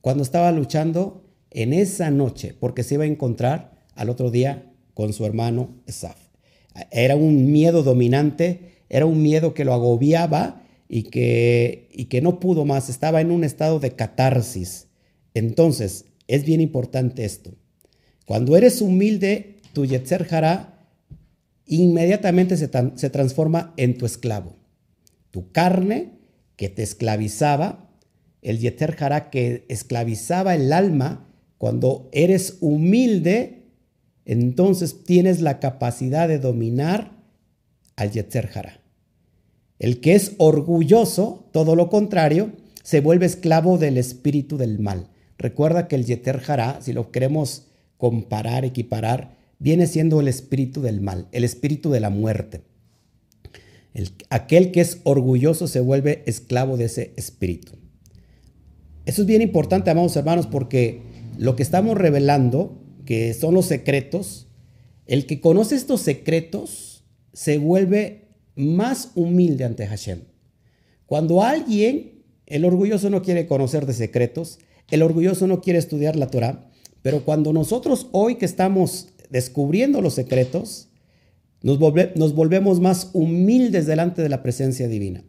[0.00, 5.12] cuando estaba luchando en esa noche, porque se iba a encontrar al otro día con
[5.12, 6.16] su hermano Esaf.
[6.90, 12.40] Era un miedo dominante, era un miedo que lo agobiaba y que, y que no
[12.40, 14.88] pudo más, estaba en un estado de catarsis.
[15.34, 17.54] Entonces, es bien importante esto.
[18.24, 20.88] Cuando eres humilde tu Yetzer Hará
[21.66, 24.56] inmediatamente se, se transforma en tu esclavo.
[25.30, 26.12] Tu carne
[26.56, 27.90] que te esclavizaba,
[28.42, 33.64] el Yetzer Hará que esclavizaba el alma, cuando eres humilde,
[34.24, 37.15] entonces tienes la capacidad de dominar
[37.96, 38.80] al Yetzer Hará.
[39.78, 45.08] El que es orgulloso, todo lo contrario, se vuelve esclavo del espíritu del mal.
[45.38, 46.40] Recuerda que el Yeter
[46.80, 47.66] si lo queremos
[47.98, 52.62] comparar, equiparar, viene siendo el espíritu del mal, el espíritu de la muerte.
[54.30, 57.72] aquel que es orgulloso se vuelve esclavo de ese espíritu.
[59.04, 61.02] Eso es bien importante, amados hermanos, porque
[61.38, 64.48] lo que estamos revelando, que son los secretos,
[65.06, 66.95] el que conoce estos secretos
[67.36, 70.20] se vuelve más humilde ante Hashem.
[71.04, 74.58] Cuando alguien, el orgulloso no quiere conocer de secretos,
[74.90, 76.70] el orgulloso no quiere estudiar la Torah,
[77.02, 80.88] pero cuando nosotros hoy que estamos descubriendo los secretos,
[81.60, 85.22] nos, volvemos más humildes delante de la presencia divina.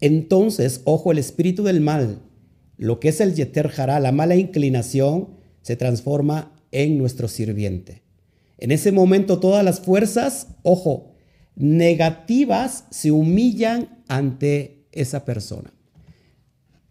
[0.00, 2.18] Entonces, ojo, el espíritu del mal,
[2.76, 8.02] lo que es el Yeter Hará, la mala inclinación, se transforma en nuestro sirviente.
[8.56, 11.12] En ese momento todas las fuerzas, ojo,
[11.58, 15.72] negativas se humillan ante esa persona.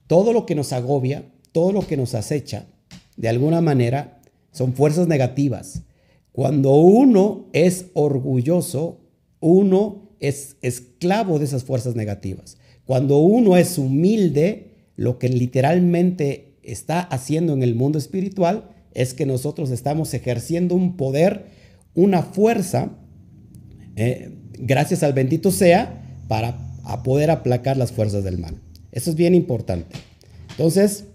[0.07, 2.67] Todo lo que nos agobia, todo lo que nos acecha,
[3.15, 5.83] de alguna manera, son fuerzas negativas.
[6.33, 8.99] Cuando uno es orgulloso,
[9.39, 12.57] uno es esclavo de esas fuerzas negativas.
[12.85, 19.25] Cuando uno es humilde, lo que literalmente está haciendo en el mundo espiritual es que
[19.25, 21.45] nosotros estamos ejerciendo un poder,
[21.93, 22.97] una fuerza,
[23.95, 26.57] eh, gracias al bendito sea, para
[27.03, 28.55] poder aplacar las fuerzas del mal.
[28.91, 29.95] Eso es bien importante.
[30.51, 31.05] Entonces,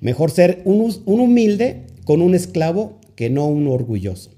[0.00, 4.30] mejor ser un, humilde con un esclavo que no un orgulloso.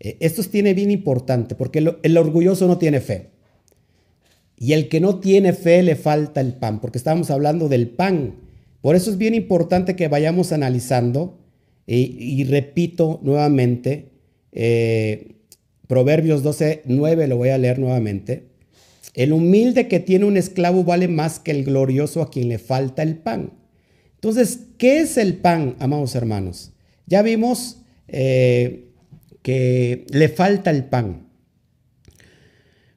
[0.00, 3.30] Eh, esto tiene bien importante porque el orgulloso no tiene fe.
[4.60, 8.34] Y el que no tiene fe le falta el pan, porque estamos hablando del pan.
[8.82, 11.38] Por eso es bien importante que vayamos analizando,
[11.86, 14.10] y, repito nuevamente,
[14.52, 15.39] eh,
[15.90, 18.44] Proverbios 12, 9, lo voy a leer nuevamente.
[19.12, 23.02] El humilde que tiene un esclavo vale más que el glorioso a quien le falta
[23.02, 23.54] el pan.
[24.14, 26.70] Entonces, ¿qué es el pan, amados hermanos?
[27.06, 28.84] Ya vimos eh,
[29.42, 31.26] que le falta el pan.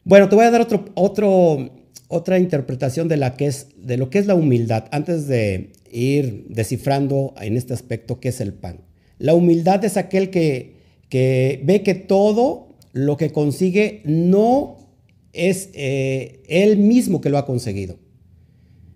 [0.04, 1.72] Bueno, te voy a dar otro, otro,
[2.10, 7.34] otra interpretación de, que es, de lo que es la humildad, antes de ir descifrando
[7.42, 8.82] en este aspecto qué es el pan.
[9.18, 10.76] La humildad es aquel que,
[11.10, 14.78] que ve que todo lo que consigue no
[15.34, 17.98] es eh, él mismo que lo ha conseguido,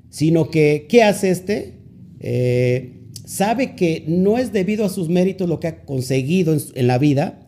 [0.10, 1.74] sino que, ¿qué hace este?
[2.20, 7.00] Eh, sabe que no es debido a sus méritos lo que ha conseguido en, la
[7.00, 7.48] vida,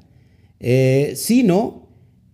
[0.59, 1.87] eh, sino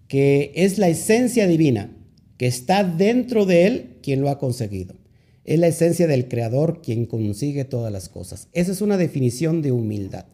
[0.07, 1.91] que es la esencia divina
[2.37, 4.95] que está dentro de él quien lo ha conseguido.
[5.43, 8.47] Es la esencia del Creador quien consigue todas las cosas.
[8.53, 10.25] Esa es una definición de humildad.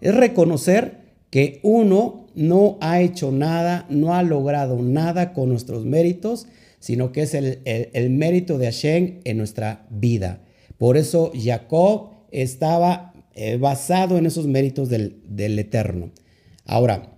[0.00, 1.05] Es reconocer
[1.36, 6.46] que uno no ha hecho nada, no ha logrado nada con nuestros méritos,
[6.78, 10.40] sino que es el, mérito de Hashem en nuestra vida.
[10.78, 16.10] Por eso Jacob estaba eh, basado en esos méritos del, del Eterno.
[16.64, 17.12] Ahora,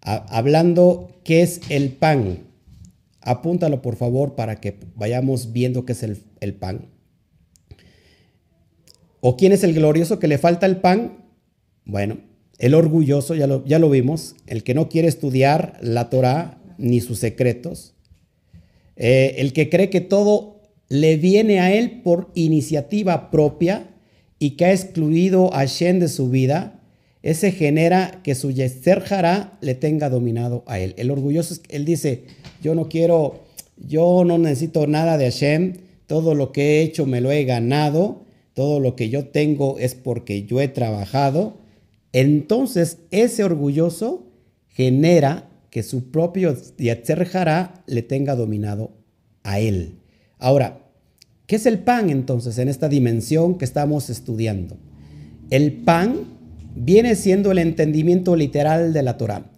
[0.00, 2.44] hablando qué es el pan,
[3.20, 6.86] apúntalo por favor para que vayamos viendo qué es el, el pan.
[9.20, 11.24] ¿O quién es el glorioso que le falta el pan?
[11.84, 12.29] Bueno,
[12.60, 17.00] el orgulloso, ya lo, ya lo vimos, el que no quiere estudiar la Torah ni
[17.00, 17.94] sus secretos,
[18.96, 23.88] eh, el que cree que todo le viene a él por iniciativa propia
[24.38, 26.82] y que ha excluido a Shen de su vida,
[27.22, 29.02] ese genera que su Yeser
[29.62, 30.94] le tenga dominado a él.
[30.98, 32.24] El orgulloso, él dice,
[32.62, 33.44] yo no quiero,
[33.78, 35.74] yo no necesito nada de Hashem,
[36.06, 39.94] todo lo que he hecho me lo he ganado, todo lo que yo tengo es
[39.94, 41.59] porque yo he trabajado.
[42.12, 44.26] Entonces ese orgulloso
[44.68, 47.26] genera que su propio Yetzer
[47.86, 48.92] le tenga dominado
[49.42, 50.00] a él.
[50.38, 50.80] Ahora,
[51.46, 54.76] ¿qué es el pan entonces en esta dimensión que estamos estudiando?
[55.50, 56.24] El pan
[56.74, 59.50] viene siendo el entendimiento literal de la Torah.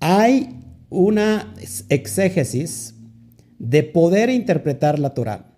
[0.00, 0.50] Hay
[0.90, 1.52] una
[1.88, 2.94] exégesis
[3.58, 5.56] de poder interpretar la Torah.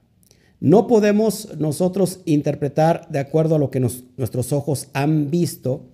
[0.61, 5.89] No podemos nosotros interpretar de acuerdo a lo que nuestros ojos han visto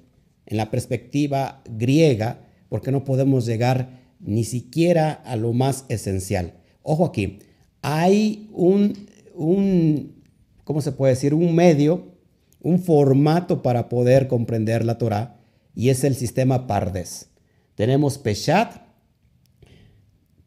[0.47, 6.55] en la perspectiva griega, porque no podemos llegar ni siquiera a lo más esencial.
[6.83, 7.41] Ojo aquí,
[7.83, 10.23] hay un, un
[10.65, 11.35] ¿cómo se puede decir?
[11.35, 12.17] Un medio
[12.67, 15.37] un formato para poder comprender la Torah
[15.77, 17.29] y es el sistema Pardes.
[17.77, 18.83] Tenemos Peshat,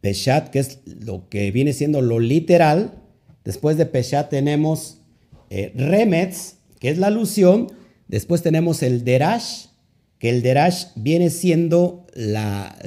[0.01, 3.01] Peshat que es lo que viene siendo lo literal.
[3.45, 4.99] Después de Peshat tenemos
[5.49, 7.71] eh, Remets, que es la alusión.
[8.09, 9.67] Después tenemos el Derash,
[10.19, 12.77] que el Derash viene siendo la,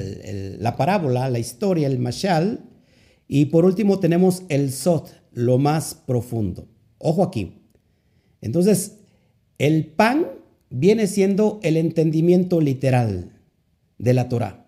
[0.59, 2.69] la parábola, la historia, el Mashal.
[3.27, 6.69] Y por último tenemos el Sot, lo más profundo.
[6.99, 7.63] Ojo aquí.
[8.43, 8.99] Entonces,
[9.59, 10.27] el pan
[10.71, 13.33] viene siendo el entendimiento literal
[13.99, 14.67] de la Torah.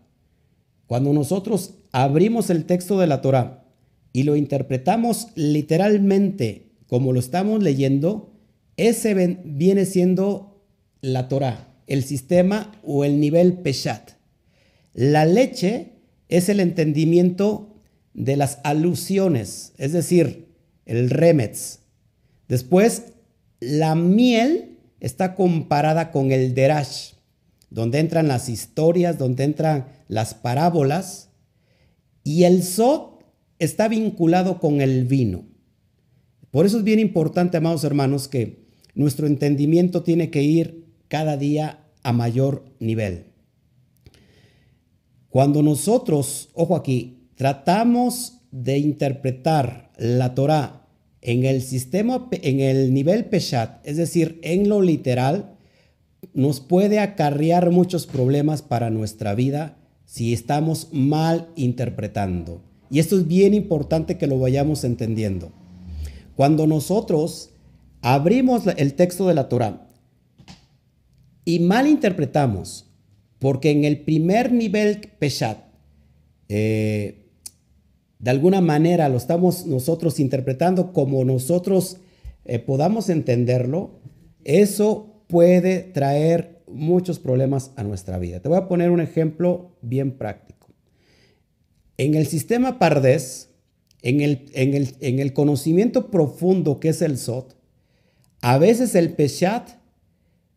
[0.87, 3.64] Cuando nosotros abrimos el texto de la Torah
[4.12, 8.33] y lo interpretamos literalmente como lo estamos leyendo,
[8.77, 10.64] ese viene siendo
[11.00, 14.12] la Torah, el sistema o el nivel Peshat.
[14.92, 15.92] La leche
[16.29, 17.75] es el entendimiento
[18.14, 20.49] de las alusiones, es decir,
[20.87, 21.81] el remets.
[22.49, 23.14] Después,
[23.61, 27.14] la miel está comparada con el Derash,
[27.70, 31.31] donde entran las historias, donde entran las parábolas,
[32.23, 33.25] y el Sot
[33.59, 35.44] está vinculado con el vino.
[36.51, 40.84] Por eso es bien importante, amados hermanos, que nuestro entendimiento tiene que ir
[41.14, 43.27] cada día a mayor nivel.
[45.29, 50.88] Cuando nosotros, ojo aquí, tratamos de interpretar la Torah
[51.20, 55.55] en el sistema, en el nivel Peshat, es decir, en lo literal,
[56.33, 62.61] nos puede acarrear muchos problemas para nuestra vida si estamos mal interpretando.
[62.90, 65.53] Y esto es bien importante que lo vayamos entendiendo.
[66.35, 67.50] Cuando nosotros
[68.03, 69.84] abrimos el texto de la Torah
[71.45, 72.91] y mal interpretamos,
[73.39, 75.59] porque en el primer nivel Peshat,
[76.49, 77.29] eh,
[78.19, 81.99] de alguna manera lo estamos nosotros interpretando como nosotros
[82.45, 84.01] eh, podamos entenderlo,
[84.45, 88.41] eso puede traer muchos problemas a nuestra vida.
[88.41, 90.69] Te voy a poner un ejemplo bien práctico.
[91.97, 93.51] En el sistema Pardés,
[94.03, 97.55] en el, en el, en el conocimiento profundo que es el SOT,
[98.41, 99.71] a veces el Peshat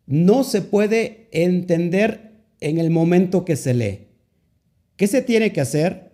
[0.08, 4.08] no se puede entender en el momento que se lee.
[4.96, 6.12] ¿Qué se tiene que hacer?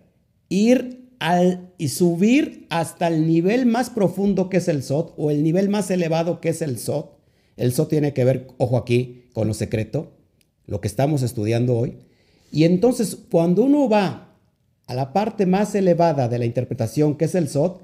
[0.49, 5.43] Ir al, y subir hasta el nivel más profundo que es el SOT o el
[5.43, 7.17] nivel más elevado que es el SOT.
[7.55, 10.11] El SOT tiene que ver, ojo aquí, con lo secreto,
[10.67, 11.97] lo que estamos estudiando hoy.
[12.51, 14.35] Y entonces, cuando uno va
[14.87, 17.81] a la parte más elevada de la interpretación, que es el SOT,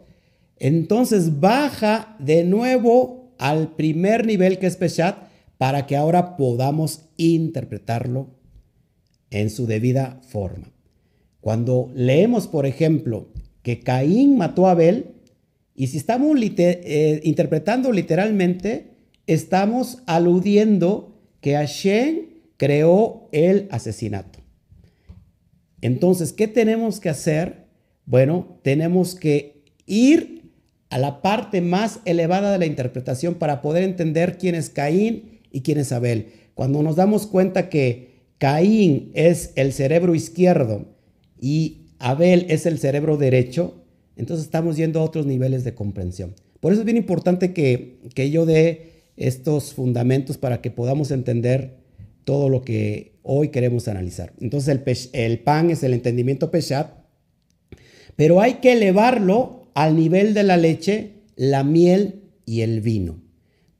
[0.57, 5.30] entonces baja de nuevo al primer nivel que es Peshat
[5.61, 8.31] para que ahora podamos interpretarlo
[9.29, 10.73] en su debida forma.
[11.39, 13.27] Cuando leemos, por ejemplo,
[13.61, 15.17] que Caín mató a Abel,
[15.75, 18.95] y si estamos eh, interpretando literalmente,
[19.27, 22.21] estamos aludiendo que Hashem
[22.57, 24.39] creó el asesinato.
[25.81, 27.67] Entonces, ¿qué tenemos que hacer?
[28.07, 30.55] Bueno, tenemos que ir
[30.89, 35.61] a la parte más elevada de la interpretación para poder entender quién es Caín y
[35.61, 36.27] quién es Abel.
[36.53, 40.85] Cuando nos damos cuenta que Caín es el cerebro izquierdo
[41.39, 43.83] y Abel es el cerebro derecho,
[44.15, 46.33] entonces estamos yendo a otros niveles de comprensión.
[46.59, 51.77] Por eso es bien importante que, que yo dé estos fundamentos para que podamos entender
[52.23, 54.33] todo lo que hoy queremos analizar.
[54.39, 54.83] Entonces el,
[55.13, 56.91] el pan es el entendimiento peshat,
[58.15, 63.21] pero hay que elevarlo al nivel de la leche, la miel y el vino.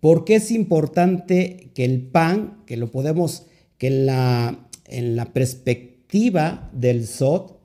[0.02, 3.46] ¿Por qué es importante que el pan, que lo podemos,
[3.78, 7.62] que en la, en la perspectiva del Sot,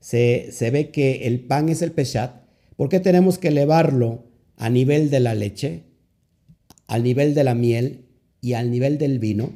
[0.00, 2.42] se, se, ve que el pan es el peshat?
[2.76, 4.24] ¿Por qué tenemos que elevarlo
[4.56, 5.84] a nivel de la leche,
[6.88, 8.04] al nivel de la miel
[8.40, 9.52] y al nivel del vino?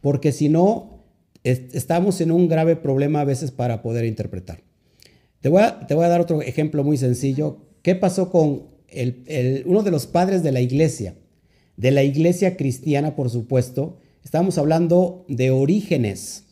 [0.00, 1.04] Porque si no,
[1.44, 4.62] estamos en un grave problema a veces para poder interpretar.
[5.42, 7.58] Te voy a, te voy a dar otro ejemplo muy sencillo.
[7.82, 11.14] ¿Qué pasó con el, uno de los padres de la iglesia?
[11.76, 16.44] De la iglesia cristiana, por supuesto, estamos hablando de Orígenes.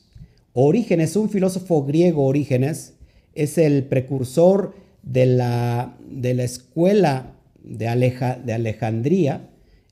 [0.52, 2.94] Orígenes, un filósofo griego, Orígenes,
[3.34, 9.48] es el precursor de la, de la escuela de, Aleja, de Alejandría.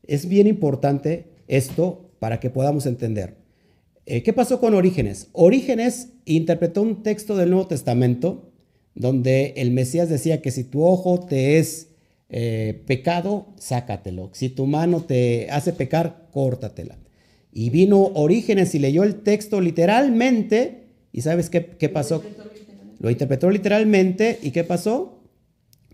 [0.07, 3.37] Es bien importante esto para que podamos entender.
[4.07, 5.29] Eh, ¿Qué pasó con Orígenes?
[5.33, 8.51] Orígenes interpretó un texto del Nuevo Testamento
[8.95, 11.90] donde el Mesías decía que si tu ojo te es
[12.31, 14.31] eh, pecado, sácatelo.
[14.33, 16.99] Si tu mano te hace pecar, córtatela.
[17.53, 20.85] Y vino Orígenes y leyó el texto literalmente.
[21.13, 22.23] ¿Y sabes qué, qué pasó?
[23.01, 24.39] Lo interpretó literalmente.
[24.43, 25.21] ¿Y qué pasó?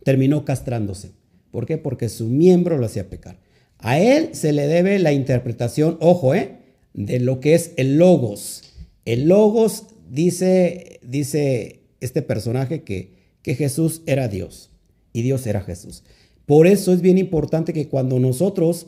[0.04, 1.12] Terminó castrándose.
[1.50, 1.78] ¿Por qué?
[1.78, 3.38] Porque su miembro lo hacía pecar.
[3.78, 6.58] A él se le debe la interpretación, ojo, ¿eh?
[6.92, 8.62] de lo que es el logos.
[9.04, 14.70] El logos dice, dice este personaje que, que Jesús era Dios
[15.12, 16.04] y Dios era Jesús.
[16.46, 18.86] Por eso es bien importante que cuando nosotros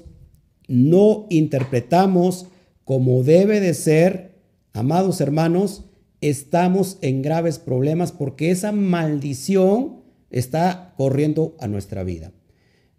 [0.69, 2.47] no interpretamos
[2.85, 4.41] como debe de ser,
[4.73, 5.85] amados hermanos,
[6.21, 12.33] estamos en graves problemas porque esa maldición está corriendo a nuestra vida.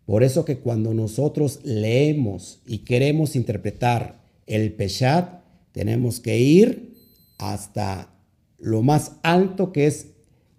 [0.05, 5.41] Por eso que cuando nosotros leemos y queremos interpretar el Peshat,
[5.71, 6.95] tenemos que ir
[7.37, 8.13] hasta
[8.57, 10.07] lo más alto que es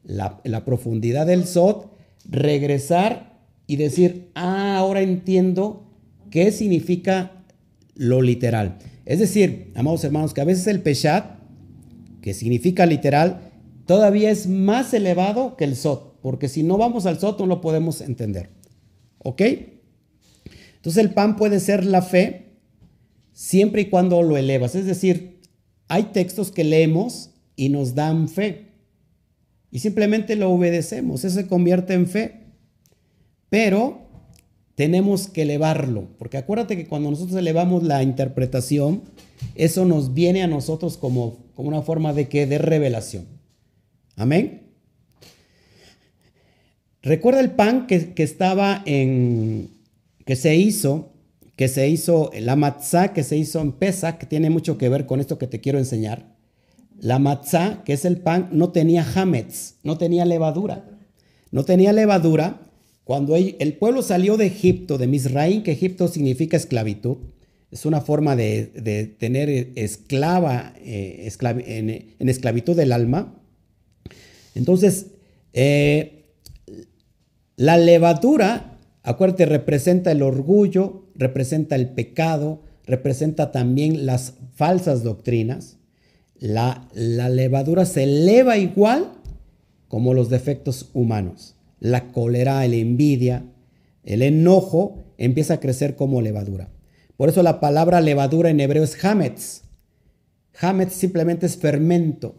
[0.05, 1.93] la, la profundidad del Sot,
[2.25, 3.30] regresar
[3.71, 5.87] y decir, ah, ahora entiendo
[6.29, 7.45] qué significa
[7.95, 8.79] lo literal.
[9.07, 11.39] Es decir, amados hermanos, que a veces el Peshat,
[12.21, 13.53] que significa literal,
[13.87, 17.61] todavía es más elevado que el Sot, porque si no vamos al Sot no lo
[17.61, 18.51] podemos entender.
[19.19, 19.41] ¿Ok?
[20.75, 22.57] Entonces el pan puede ser la fe
[23.33, 24.75] siempre y cuando lo elevas.
[24.75, 25.43] Es decir,
[25.87, 28.73] hay textos que leemos y nos dan fe.
[29.71, 31.25] Y simplemente lo obedecemos.
[31.25, 32.40] Eso se convierte en fe
[33.51, 34.09] pero
[34.77, 39.03] tenemos que elevarlo, porque acuérdate que cuando nosotros elevamos la interpretación,
[39.55, 43.27] eso nos viene a nosotros como, como una forma de que de revelación.
[44.17, 44.63] Amén.
[47.03, 49.71] Recuerda el pan que, estaba en,
[50.25, 51.13] que se hizo,
[51.57, 55.07] que se hizo, la matzá que se hizo en Pesa, que tiene mucho que ver
[55.07, 56.37] con esto que te quiero enseñar.
[56.99, 60.85] La matzá, que es el pan, no tenía hametz, no tenía levadura.
[61.51, 62.70] No tenía levadura
[63.11, 67.17] cuando el pueblo salió de Egipto, de Misraín, que Egipto significa esclavitud,
[67.73, 73.43] es una forma de, tener esclava eh, en, esclavitud del alma.
[74.55, 75.07] Entonces,
[75.55, 76.27] eh,
[77.57, 85.79] La levadura, acuérdate, representa el orgullo, representa el pecado, representa también las falsas doctrinas.
[86.39, 89.15] La, la levadura se eleva igual
[89.89, 91.57] como los defectos humanos.
[91.81, 93.45] La cólera, la envidia,
[94.05, 96.69] el enojo empieza a crecer como levadura.
[97.17, 99.63] Por eso la palabra levadura en hebreo es hametz.
[100.61, 102.35] Hametz simplemente es fermento.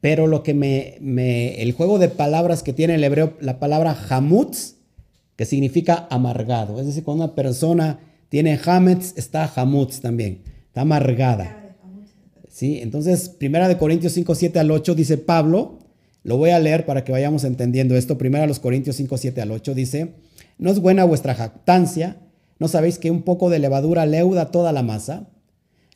[0.00, 4.74] Pero lo que me, el juego de palabras que tiene el hebreo, la palabra hamutz,
[5.36, 6.78] que significa amargado.
[6.78, 11.76] Es decir, cuando una persona tiene hametz, está hamutz también, está amargada.
[12.48, 12.80] ¿Sí?
[12.82, 15.78] Entonces, primera de Corintios 5, 7 al 8 dice Pablo,
[16.24, 18.18] lo voy a leer para que vayamos entendiendo esto.
[18.18, 20.14] Primera de los Corintios 5, 7 al 8 dice,
[20.58, 22.16] no es buena vuestra jactancia,
[22.58, 25.28] no sabéis que un poco de levadura leuda toda la masa.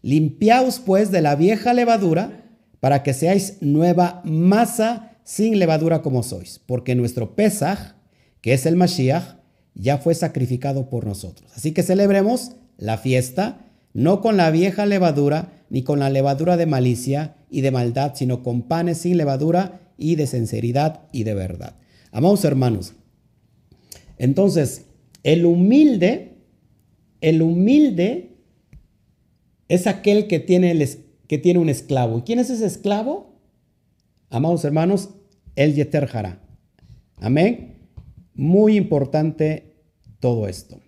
[0.02, 2.44] Limpiaos pues de la vieja levadura
[2.78, 7.94] para que seáis nueva masa sin levadura como sois, porque nuestro Pesaj,
[8.42, 9.36] que es el Mashiach,
[9.74, 11.50] ya fue sacrificado por nosotros.
[11.56, 13.64] Así que celebremos la fiesta,
[13.94, 18.42] no con la vieja levadura, ni con la levadura de malicia y de maldad, sino
[18.42, 21.76] con panes sin levadura y de sinceridad y de verdad.
[22.10, 22.94] Amados hermanos,
[24.18, 24.86] entonces,
[25.22, 26.38] el humilde,
[27.20, 28.36] el humilde
[29.68, 30.76] es aquel que tiene
[31.28, 32.18] que tiene un esclavo.
[32.18, 33.38] ¿Y quién es ese esclavo?
[34.30, 35.10] Amados hermanos,
[35.56, 36.08] el Yeter
[37.16, 37.76] Amén.
[38.34, 39.76] Muy importante
[40.20, 40.80] todo esto.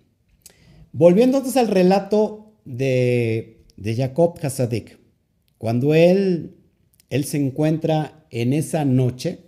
[0.91, 4.99] Volviendo entonces al relato de, de Jacob Hasadik,
[5.57, 6.55] cuando él,
[7.11, 9.41] él se encuentra en esa noche,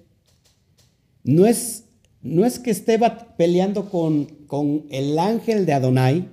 [1.24, 1.86] no es,
[2.22, 3.00] no es que esté
[3.38, 6.28] peleando con, con el ángel de Adonai,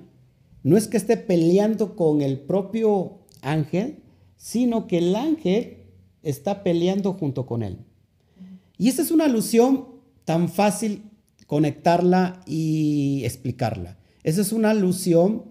[0.65, 4.01] no es que esté peleando con el propio ángel,
[4.37, 5.85] sino que el ángel
[6.23, 7.79] está peleando junto con él.
[8.77, 9.87] Y esa es una alusión
[10.25, 11.05] tan fácil
[11.47, 13.99] conectarla y explicarla.
[14.25, 15.45] Esa es una alusión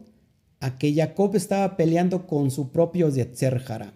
[0.60, 3.94] a que Jacob estaba peleando con su propio Yetzerjara,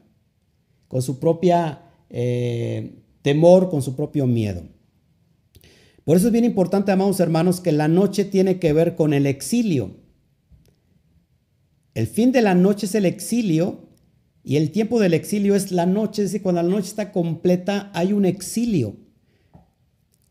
[0.94, 1.82] con su propia
[2.12, 4.62] eh, temor, con su propio miedo.
[6.06, 9.26] Por eso es bien importante, amados hermanos, que la noche tiene que ver con el
[9.26, 9.96] exilio.
[11.96, 13.90] El fin de la noche es el exilio
[14.44, 17.90] y el tiempo del exilio es la noche, es decir, cuando la noche está completa
[17.96, 18.96] hay un exilio.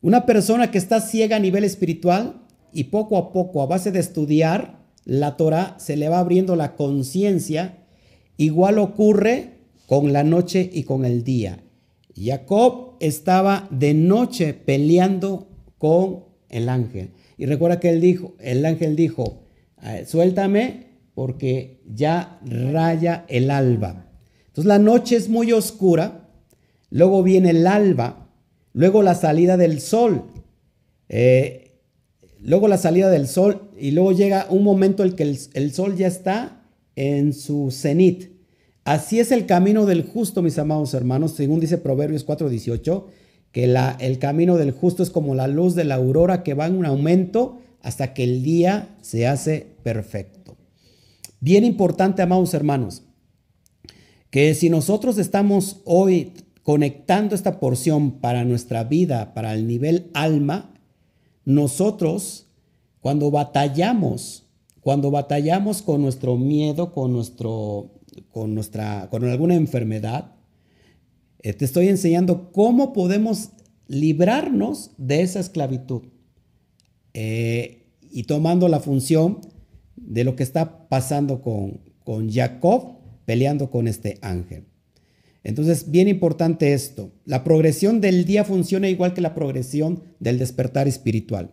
[0.00, 3.98] Una persona que está ciega a nivel espiritual y poco a poco, a base de
[3.98, 7.84] estudiar la Torah, se le va abriendo la conciencia.
[8.36, 11.62] Igual ocurre con la noche y con el día.
[12.16, 17.10] Jacob estaba de noche peleando con el ángel.
[17.38, 19.42] Y recuerda que él dijo, el ángel dijo,
[20.06, 24.06] suéltame porque ya raya el alba.
[24.46, 26.28] Entonces la noche es muy oscura,
[26.90, 28.28] luego viene el alba,
[28.72, 30.24] luego la salida del sol,
[31.08, 31.80] eh,
[32.40, 35.22] luego la salida del sol y luego llega un momento en que
[35.54, 36.62] el, sol ya está
[36.96, 38.31] en su cenit.
[38.84, 43.06] Así es el camino del justo, mis amados hermanos, según dice Proverbios 4:18,
[43.52, 46.76] que el camino del justo es como la luz de la aurora que va en
[46.76, 50.56] un aumento hasta que el día se hace perfecto.
[51.40, 53.02] Bien importante, amados hermanos,
[54.30, 60.72] que si nosotros estamos hoy conectando esta porción para nuestra vida, para el nivel alma,
[61.44, 62.46] nosotros
[63.00, 64.44] cuando batallamos,
[64.80, 67.90] cuando batallamos con nuestro miedo, con nuestro
[68.32, 70.32] con nuestra con alguna enfermedad,
[71.42, 73.50] eh, te estoy enseñando cómo podemos
[73.86, 76.02] librarnos de esa esclavitud.
[77.14, 79.40] Eh, y tomando la función
[79.96, 84.64] de lo que está pasando con, con Jacob peleando con este ángel.
[85.44, 87.12] Entonces, bien importante esto.
[87.24, 91.52] La progresión del día funciona igual que la progresión del despertar espiritual.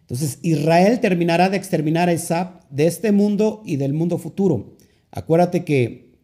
[0.00, 4.76] Entonces, Israel terminará de exterminar a Esab de este mundo y del mundo futuro.
[5.12, 6.16] Acuérdate que,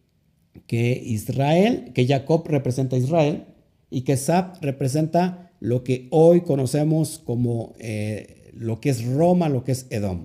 [0.66, 3.44] que Israel, que Jacob representa a Israel
[3.90, 9.62] y que Esab representa lo que hoy conocemos como eh, lo que es Roma, lo
[9.62, 10.24] que es Edom.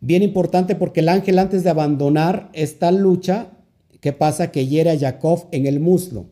[0.00, 3.52] Bien importante porque el ángel antes de abandonar esta lucha,
[4.00, 4.50] ¿qué pasa?
[4.50, 6.26] Que hiere a Jacob en el muslo.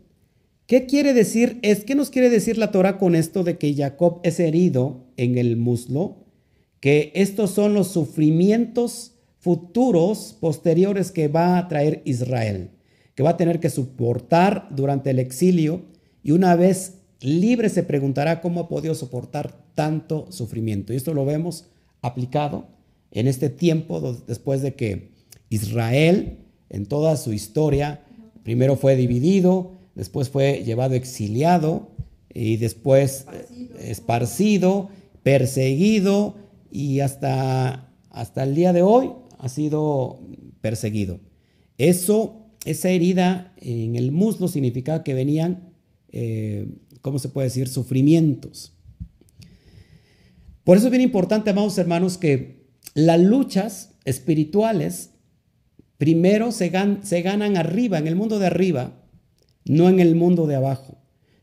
[0.67, 1.61] ¿Qué quiere decir?
[1.63, 5.39] Es que nos quiere decir la Torah con esto de que Jacob es herido en
[5.39, 6.27] el muslo,
[6.81, 9.16] que estos son los sufrimientos
[9.47, 12.71] futuros posteriores que va a traer Israel,
[13.15, 15.83] que va a tener que soportar durante el exilio
[16.25, 20.93] y una vez libre se preguntará cómo ha podido soportar tanto sufrimiento.
[20.93, 21.67] Y esto lo vemos
[22.03, 22.67] aplicado
[23.13, 25.13] en este tiempo, después de que
[25.49, 26.39] Israel,
[26.69, 28.03] en toda su historia,
[28.43, 31.93] primero fue dividido, después fue llevado exiliado
[32.35, 33.27] y después
[33.79, 34.89] esparcido,
[35.23, 36.35] perseguido
[36.73, 40.21] y hasta, hasta el día de hoy ha sido
[40.61, 41.21] perseguido.
[41.79, 45.73] Eso, esa herida en el muslo significaba que venían,
[46.11, 46.69] eh,
[47.03, 48.73] ¿cómo se puede decir?, sufrimientos.
[50.65, 55.11] Por eso es bien importante, amados hermanos, que las luchas espirituales
[55.99, 56.73] primero se,
[57.03, 58.93] se ganan arriba, en el mundo de arriba,
[59.65, 60.99] no en el mundo de abajo.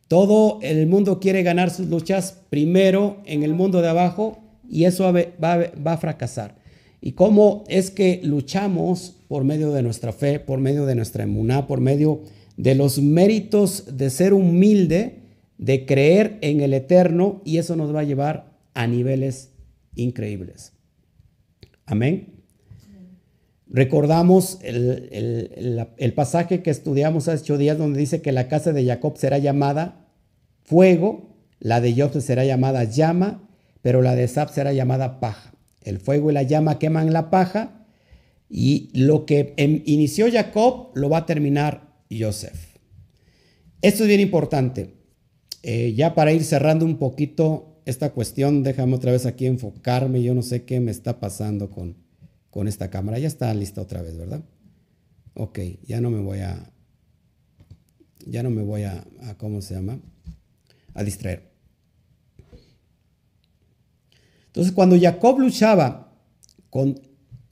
[0.07, 5.11] Todo el mundo quiere ganar sus luchas primero en el mundo de abajo y eso
[5.11, 6.55] va, a fracasar.
[7.05, 11.67] ¿Y cómo es que luchamos por medio de nuestra fe, por medio de nuestra emuná,
[11.67, 12.21] por medio
[12.55, 15.19] de los méritos de ser humilde,
[15.57, 19.51] de creer en el eterno y eso nos va a llevar a niveles
[19.95, 20.71] increíbles?
[21.85, 22.45] Amén.
[23.67, 29.17] Recordamos el, pasaje que estudiamos hace ocho días donde dice que la casa de Jacob
[29.17, 30.07] será llamada
[30.63, 33.49] fuego, la de Job será llamada llama,
[33.81, 35.52] pero la de Sab será llamada paja.
[35.83, 37.85] El fuego y la llama queman la paja
[38.49, 42.77] y lo que em, inició Jacob lo va a terminar Joseph.
[43.81, 44.93] Esto es bien importante.
[45.63, 50.21] Eh, ya para ir cerrando un poquito esta cuestión, déjame otra vez aquí enfocarme.
[50.23, 51.97] Yo no sé qué me está pasando con,
[52.49, 53.19] con esta cámara.
[53.19, 54.43] Ya está lista otra vez, ¿verdad?
[55.33, 56.71] Ok, ya no me voy a,
[58.25, 59.03] ya no me voy a,
[59.37, 59.99] ¿cómo se llama?
[60.93, 61.52] A distraer.
[64.53, 66.13] Entonces, cuando Jacob luchaba,
[66.69, 67.01] con,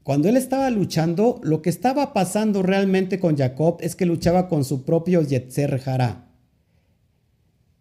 [0.03, 4.63] cuando él estaba luchando, lo que estaba pasando realmente con Jacob es que luchaba con
[4.63, 6.27] su propio Yetzer Hará.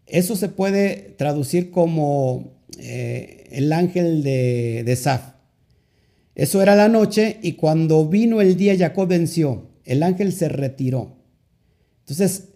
[0.06, 5.34] Eso se puede traducir como eh, el ángel de, de Saf.
[6.34, 9.68] Eso era la noche y cuando vino el día Jacob venció.
[9.84, 11.18] El ángel se retiró.
[12.00, 12.48] Entonces,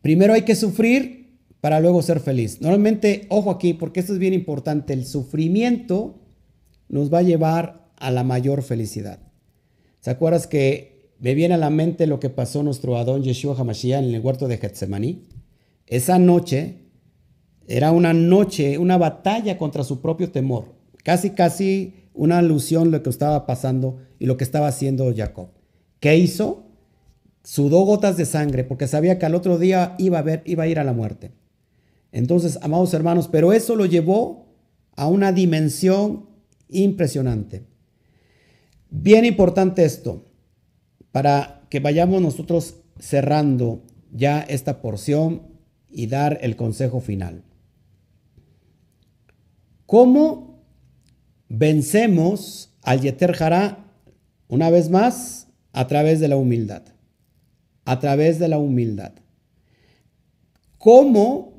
[0.00, 1.23] primero hay que sufrir
[1.64, 2.60] para luego ser feliz.
[2.60, 6.20] Normalmente, ojo aquí, porque esto es bien importante, el sufrimiento
[6.90, 9.20] nos va a llevar a la mayor felicidad.
[10.00, 14.04] ¿Se acuerdas que me viene a la mente lo que pasó nuestro Adón Yeshua Hamashiach
[14.04, 15.22] en el huerto de Getsemaní?
[15.86, 16.80] Esa noche
[17.66, 20.74] era una noche, una batalla contra su propio temor.
[21.02, 25.48] Casi, casi una alusión lo que estaba pasando y lo que estaba haciendo Jacob.
[25.98, 26.66] ¿Qué hizo?
[27.42, 30.66] Sudó gotas de sangre porque sabía que al otro día iba a, ver, iba a
[30.66, 31.32] ir a la muerte.
[32.14, 34.46] Entonces, amados hermanos, pero eso lo llevó
[34.94, 36.28] a una dimensión
[36.68, 37.66] impresionante.
[38.88, 40.24] Bien importante esto,
[41.10, 45.42] para que vayamos nosotros cerrando ya esta porción
[45.90, 47.42] y dar el consejo final.
[49.84, 50.62] ¿Cómo
[51.48, 53.92] Vencemos al Yeter Hará
[54.46, 56.84] una vez más a través de la humildad.
[57.84, 59.14] A través de la humildad.
[60.78, 61.53] ¿Cómo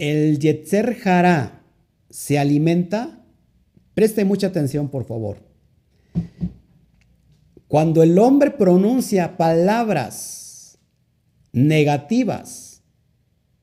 [0.00, 1.62] el Yetzer Hará
[2.08, 3.22] se alimenta?
[3.92, 5.42] Preste mucha atención, por favor.
[7.68, 10.78] Cuando el hombre pronuncia palabras
[11.52, 12.82] negativas,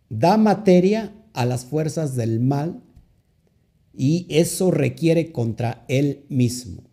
[0.09, 2.83] da materia a las fuerzas del mal
[3.91, 6.83] y eso requiere contra él mismo.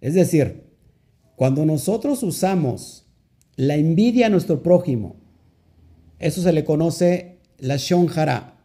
[0.00, 0.64] Es decir,
[1.36, 3.06] cuando nosotros usamos
[3.54, 5.14] la envidia a nuestro prójimo,
[6.18, 7.31] eso se le conoce
[7.62, 8.56] la shonjara.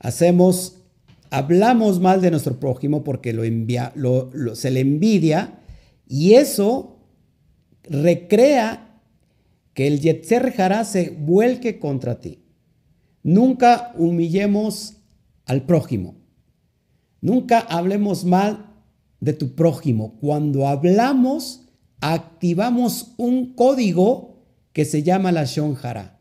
[0.00, 0.76] Hacemos,
[1.30, 3.94] hablamos mal de nuestro prójimo porque lo envía,
[4.54, 5.60] se le envidia
[6.08, 6.98] y eso
[7.84, 9.00] recrea
[9.72, 12.40] que el Yetzer Jara se vuelque contra ti.
[13.22, 14.96] Nunca humillemos
[15.46, 16.16] al prójimo.
[17.20, 18.66] Nunca hablemos mal
[19.20, 20.16] de tu prójimo.
[20.20, 21.68] Cuando hablamos,
[22.00, 26.13] activamos un código que se llama la Shonjara.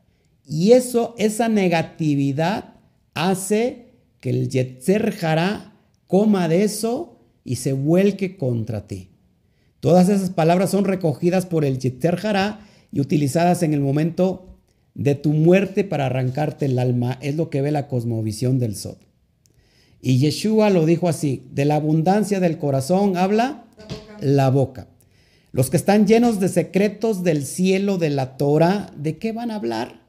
[0.45, 2.75] Y eso, esa negatividad
[3.13, 5.73] hace que el Yetzer Jara
[6.07, 9.09] coma de eso y se vuelque contra ti.
[9.79, 14.57] Todas esas palabras son recogidas por el Yetzer Jara y utilizadas en el momento
[14.93, 17.17] de tu muerte para arrancarte el alma.
[17.21, 18.97] Es lo que ve la cosmovisión del Sot.
[20.01, 23.65] Y Yeshua lo dijo así, de la abundancia del corazón habla
[24.19, 24.87] la boca.
[25.51, 29.55] Los que están llenos de secretos del cielo, de la Torah, ¿de qué van a
[29.55, 30.02] hablar?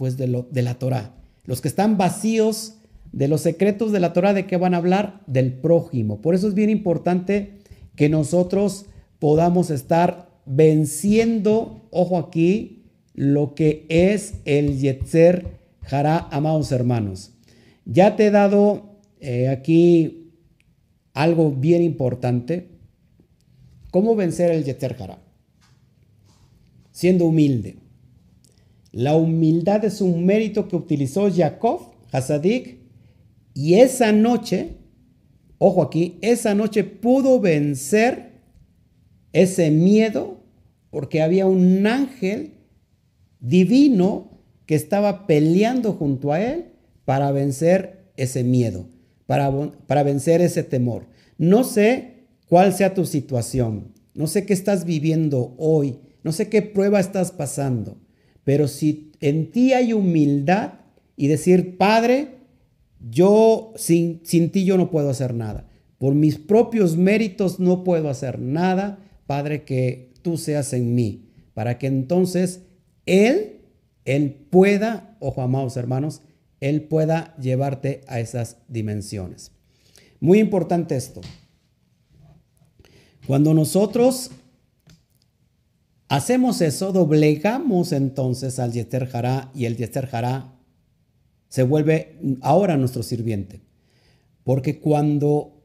[0.00, 1.14] Pues de, la Torah.
[1.44, 2.78] Los que están vacíos
[3.12, 5.20] de los secretos de la Torah, ¿de qué van a hablar?
[5.26, 6.22] Del prójimo.
[6.22, 7.58] Por eso es bien importante
[7.96, 8.86] que nosotros
[9.18, 17.32] podamos estar venciendo, ojo aquí, lo que es el Yetzer Jara, amados hermanos.
[17.84, 20.32] Ya te he dado eh, aquí
[21.12, 22.70] algo bien importante.
[23.90, 24.96] ¿Cómo vencer el Yeter
[26.90, 27.79] Siendo humilde.
[28.92, 32.80] La humildad es un mérito que utilizó Jacob, Hasadik,
[33.54, 34.76] y esa noche,
[35.58, 38.40] ojo aquí, esa noche pudo vencer
[39.32, 40.40] ese miedo
[40.90, 42.54] porque había un ángel
[43.38, 46.72] divino que estaba peleando junto a él
[47.04, 48.88] para vencer ese miedo,
[49.26, 49.50] para,
[49.86, 51.06] para vencer ese temor.
[51.38, 56.62] No sé cuál sea tu situación, no sé qué estás viviendo hoy, no sé qué
[56.62, 57.98] prueba estás pasando,
[58.44, 60.74] pero si en ti hay humildad
[61.16, 62.40] y decir, Padre,
[63.10, 65.68] yo sin, sin ti yo no puedo hacer nada.
[65.98, 68.98] Por mis propios méritos no puedo hacer nada.
[69.26, 72.62] Padre, que tú seas en mí, para que entonces
[73.06, 73.60] Él,
[74.04, 76.22] Él pueda, ojo amados hermanos,
[76.60, 79.52] Él pueda llevarte a esas dimensiones.
[80.20, 81.20] Muy importante esto.
[83.26, 84.30] Cuando nosotros
[86.10, 90.52] hacemos eso, doblegamos entonces al Yeter Hará y el Yeter Hará
[91.48, 93.62] se vuelve ahora nuestro sirviente.
[94.42, 95.62] Porque cuando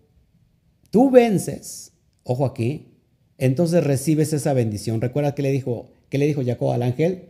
[0.92, 1.94] tú vences,
[2.24, 2.94] ojo aquí,
[3.40, 5.02] entonces recibes esa bendición.
[5.02, 7.30] Recuerda que le dijo, que le dijo Jacob al ángel,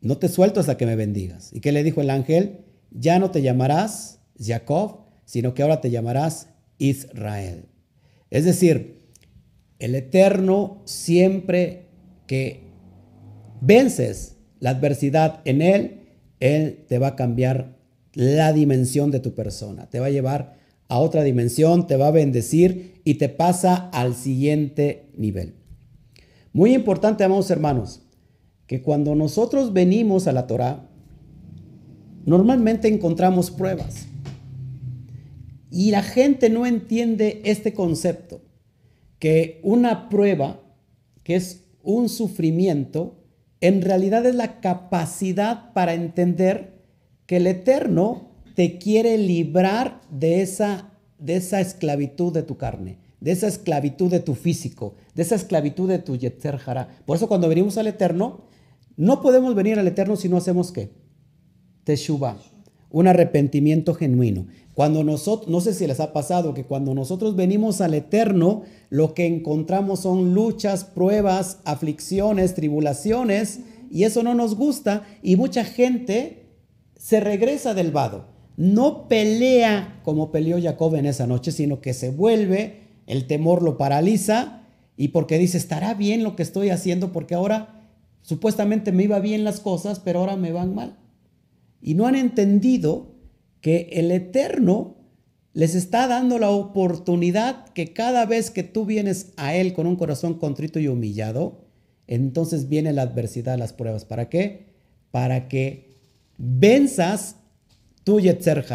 [0.00, 1.52] no te suelto hasta que me bendigas.
[1.52, 2.64] ¿Y qué le dijo el ángel?
[2.90, 7.66] Ya no te llamarás Jacob, sino que ahora te llamarás Israel.
[8.30, 9.04] Es decir,
[9.78, 11.83] el Eterno siempre
[12.26, 12.62] que
[13.60, 16.00] vences la adversidad en Él,
[16.40, 17.76] él te va a cambiar
[18.12, 20.56] la dimensión de tu persona, te va a llevar
[20.88, 25.54] a otra dimensión, te va a bendecir y te pasa al siguiente nivel.
[26.52, 28.02] Muy importante, amados hermanos,
[28.66, 30.88] que cuando nosotros venimos a la Torah,
[32.24, 34.06] normalmente encontramos pruebas.
[35.70, 38.42] Y la gente no entiende este concepto,
[39.18, 40.60] que una prueba,
[41.24, 43.16] que es un sufrimiento,
[43.60, 46.82] en realidad es la capacidad para entender
[47.26, 53.32] que el Eterno te quiere librar de esa, de esa esclavitud de tu carne, de
[53.32, 56.88] esa esclavitud de tu físico, de esa esclavitud de tu Yetzer Jara.
[57.06, 58.42] Por eso cuando venimos al Eterno,
[58.96, 60.90] no podemos venir al Eterno si no hacemos qué?
[61.84, 62.38] Teshuvah,
[62.90, 64.46] un arrepentimiento genuino.
[64.74, 69.14] Cuando nosotros, no sé si les ha pasado que cuando nosotros venimos al Eterno, lo
[69.14, 76.48] que encontramos son luchas, pruebas, aflicciones, tribulaciones, y eso no nos gusta, y mucha gente
[76.96, 78.26] se regresa del vado.
[78.56, 83.78] No pelea como peleó Jacob en esa noche, sino que se vuelve, el temor lo
[83.78, 84.62] paraliza,
[84.96, 87.88] y porque dice, estará bien lo que estoy haciendo, porque ahora
[88.22, 90.96] supuestamente me iba bien las cosas, pero ahora me van mal.
[91.80, 93.13] Y no han entendido
[93.64, 94.94] que el Eterno
[95.54, 99.96] les está dando la oportunidad que cada vez que tú vienes a Él con un
[99.96, 101.62] corazón contrito y humillado,
[102.06, 104.04] entonces viene la adversidad, las pruebas.
[104.04, 104.66] ¿Para qué?
[105.10, 105.96] Para que
[106.36, 107.36] venzas
[108.04, 108.66] tu Yetzer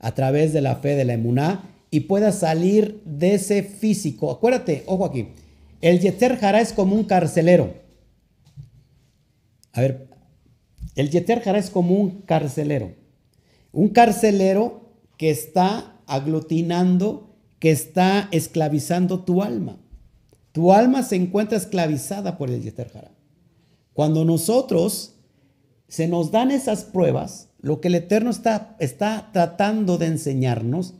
[0.00, 4.32] a través de la fe de la emuná y puedas salir de ese físico.
[4.32, 5.28] Acuérdate, ojo aquí,
[5.80, 7.74] el Yetzer es como un carcelero.
[9.72, 10.08] A ver,
[10.96, 12.98] el Yeter es como un carcelero.
[13.72, 19.78] Un carcelero que está aglutinando, que está esclavizando tu alma.
[20.52, 22.90] Tu alma se encuentra esclavizada por el Yeter
[23.92, 25.14] Cuando nosotros
[25.88, 30.94] se nos dan esas pruebas, lo que el Eterno está, está tratando de enseñarnos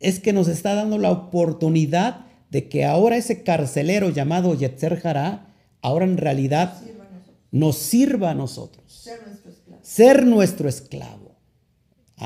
[0.00, 5.00] es que nos está dando la oportunidad de que ahora ese carcelero llamado Yetzer
[5.82, 6.78] ahora en realidad
[7.50, 8.84] nos sirva a nosotros.
[8.92, 9.80] Ser nuestro esclavo.
[9.82, 11.23] Ser nuestro esclavo.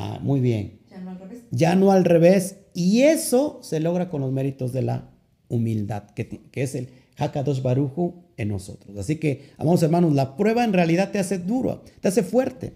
[0.01, 0.79] Ah, muy bien.
[0.89, 1.43] Ya no al revés.
[1.51, 2.57] Ya no al revés.
[2.73, 5.11] Y eso se logra con los méritos de la
[5.49, 8.97] humildad, que, es el Hakadosh Baruju en nosotros.
[8.97, 12.75] Así que, amados hermanos, la prueba en realidad te hace duro, te hace fuerte.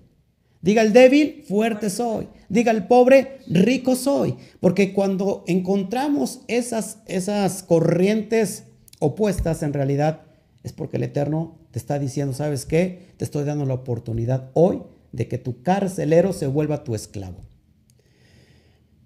[0.63, 2.27] Diga el débil, fuerte soy.
[2.49, 4.35] Diga el pobre, rico soy.
[4.59, 8.65] Porque cuando encontramos esas, esas corrientes
[8.99, 10.23] opuestas, en realidad
[10.65, 13.13] es porque el Eterno te está diciendo, ¿sabes qué?
[13.17, 14.83] Te estoy dando la oportunidad hoy
[15.13, 17.41] de que tu carcelero se vuelva tu esclavo.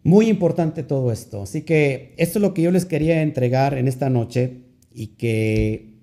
[0.02, 1.42] Muy importante todo esto.
[1.42, 4.62] Así que esto es lo que yo les quería entregar en esta noche
[4.94, 5.96] y que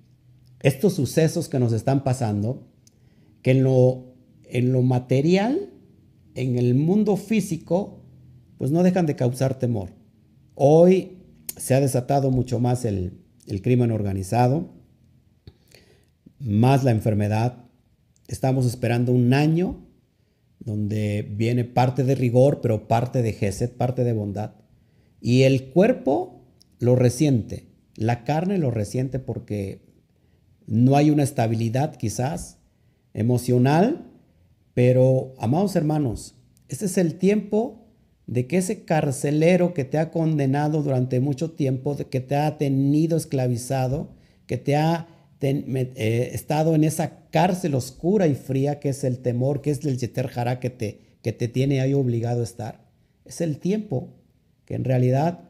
[0.59, 2.67] estos sucesos que nos están pasando,
[3.41, 5.69] que en lo, en lo material,
[6.35, 8.01] en el mundo físico,
[8.57, 9.91] pues no dejan de causar temor.
[10.55, 11.19] Hoy
[11.55, 13.13] se ha desatado mucho más el,
[13.47, 14.69] el crimen organizado,
[16.39, 17.65] más la enfermedad.
[18.27, 19.77] Estamos esperando un año
[20.59, 24.55] donde viene parte de rigor, pero parte de Geset, parte de bondad.
[25.19, 26.45] Y el cuerpo
[26.79, 29.81] lo resiente, la carne lo resiente porque
[30.67, 32.59] no hay una estabilidad quizás
[33.13, 34.09] emocional,
[34.73, 36.35] pero amados hermanos,
[36.69, 37.83] Este es el tiempo
[38.25, 43.17] de que ese carcelero que te ha condenado durante mucho tiempo, que te ha tenido
[43.17, 44.15] esclavizado,
[44.47, 45.07] que te ha
[45.49, 49.97] eh, estado en esa cárcel oscura y fría que es el temor, que es el
[49.97, 52.85] Yeter Jara que te, que te tiene ahí obligado a estar.
[53.25, 54.09] Es el tiempo
[54.65, 55.41] que en realidad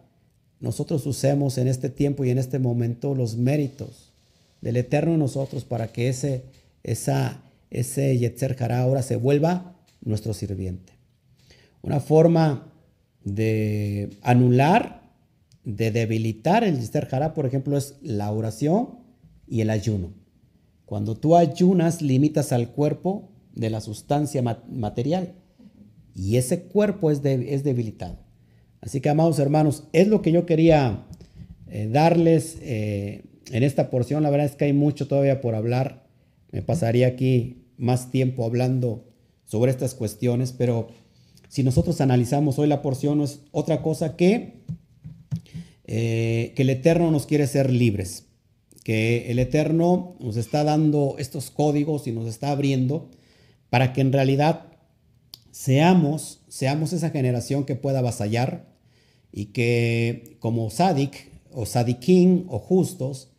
[0.60, 4.14] nosotros usemos en este tiempo y en este momento los méritos
[4.62, 6.44] del Eterno en nosotros para que ese,
[6.84, 10.94] esa, ese Yetzer Jara ahora se vuelva nuestro sirviente.
[11.82, 12.72] Una forma
[13.26, 15.02] de anular,
[15.66, 19.03] de debilitar el Yetzer Jara, por ejemplo, es la oración
[19.48, 20.14] y el ayuno.
[20.86, 25.36] Cuando tú ayunas, limitas al cuerpo de la sustancia material
[26.16, 28.20] y ese cuerpo es, es debilitado.
[28.82, 31.06] Así que, amados hermanos, es lo que yo quería
[31.68, 34.24] eh, darles eh, en esta porción.
[34.24, 36.06] La verdad es que hay mucho todavía por hablar.
[36.52, 39.06] Me pasaría aquí más tiempo hablando
[39.46, 40.90] sobre estas cuestiones, pero
[41.48, 44.62] si nosotros analizamos hoy la porción, no es otra cosa que
[45.86, 48.28] eh, que el Eterno nos quiere ser libres
[48.84, 53.10] que el Eterno nos está dando estos códigos y nos está abriendo
[53.70, 54.68] para que en realidad
[55.52, 58.68] seamos, seamos esa generación que pueda avasallar
[59.32, 63.30] y que como Sadik o Sadikin o justos,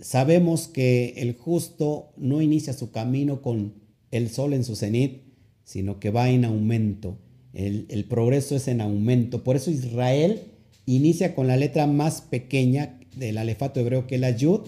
[0.00, 3.74] sabemos que el justo no inicia su camino con
[4.10, 5.22] el sol en su cenit,
[5.64, 7.18] sino que va en aumento.
[7.52, 9.42] El, el progreso es en aumento.
[9.42, 10.42] Por eso Israel
[10.86, 14.60] inicia con la letra más pequeña del alefato hebreo que es la yud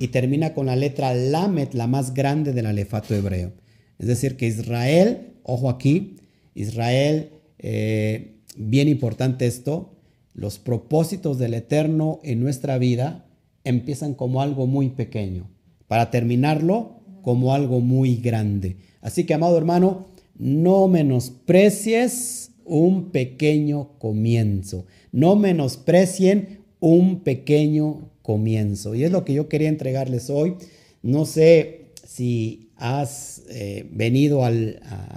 [0.00, 3.52] y termina con la letra lamet, la más grande del alefato hebreo.
[3.98, 6.16] Es decir, que Israel, ojo aquí,
[6.54, 9.96] Israel, eh, bien importante esto,
[10.34, 13.26] los propósitos del Eterno en nuestra vida
[13.64, 15.50] empiezan como algo muy pequeño,
[15.88, 18.76] para terminarlo como algo muy grande.
[19.00, 20.06] Así que, amado hermano,
[20.38, 24.86] no menosprecies un pequeño comienzo.
[25.10, 28.94] No menosprecien un pequeño comienzo.
[28.94, 30.56] Y es lo que yo quería entregarles hoy.
[31.02, 34.52] No sé si has eh, venido a,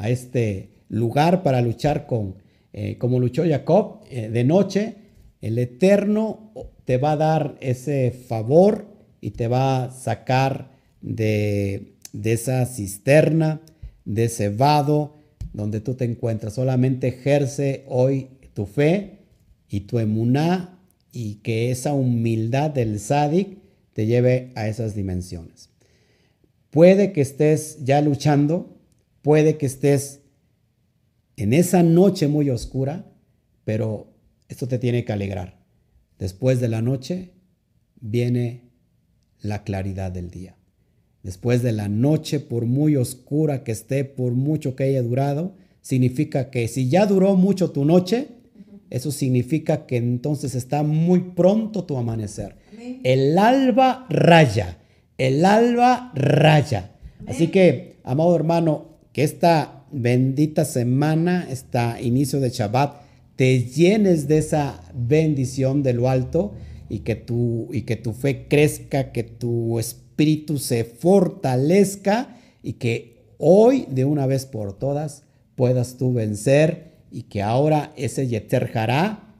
[0.10, 2.36] este lugar para luchar con,
[2.74, 4.96] eh, como luchó Jacob eh, de noche.
[5.42, 6.52] El Eterno
[6.86, 8.88] te va a dar ese favor
[9.22, 13.62] y te va a sacar de, de esa cisterna,
[14.06, 15.16] de ese vado
[15.54, 16.54] donde tú te encuentras.
[16.54, 19.20] Solamente ejerce hoy tu fe
[19.70, 20.81] y tu emuná
[21.12, 23.58] y que esa humildad del sádic
[23.94, 25.70] te lleve a esas dimensiones.
[26.70, 28.78] Puede que estés ya luchando,
[29.22, 30.22] puede que estés
[31.36, 33.12] en esa noche muy oscura,
[33.66, 34.14] pero
[34.48, 35.60] esto te tiene que alegrar.
[36.18, 37.32] Después de la noche
[38.00, 38.70] viene
[39.42, 40.56] la claridad del día.
[41.24, 46.50] Después de la noche, por muy oscura que esté, por mucho que haya durado, significa
[46.50, 48.30] que si ya duró mucho tu noche,
[48.92, 52.58] eso significa que entonces está muy pronto tu amanecer.
[53.04, 54.80] El alba raya,
[55.18, 56.92] el alba raya.
[57.26, 63.02] Así que, amado hermano, que esta bendita semana, este inicio de Shabbat,
[63.38, 66.54] te llenes de esa bendición de lo alto
[66.90, 73.36] y que tu, y que tu fe crezca, que tu espíritu se fortalezca y que
[73.38, 75.24] hoy, de una vez por todas,
[75.56, 78.72] puedas tú vencer y que ahora ese Yeter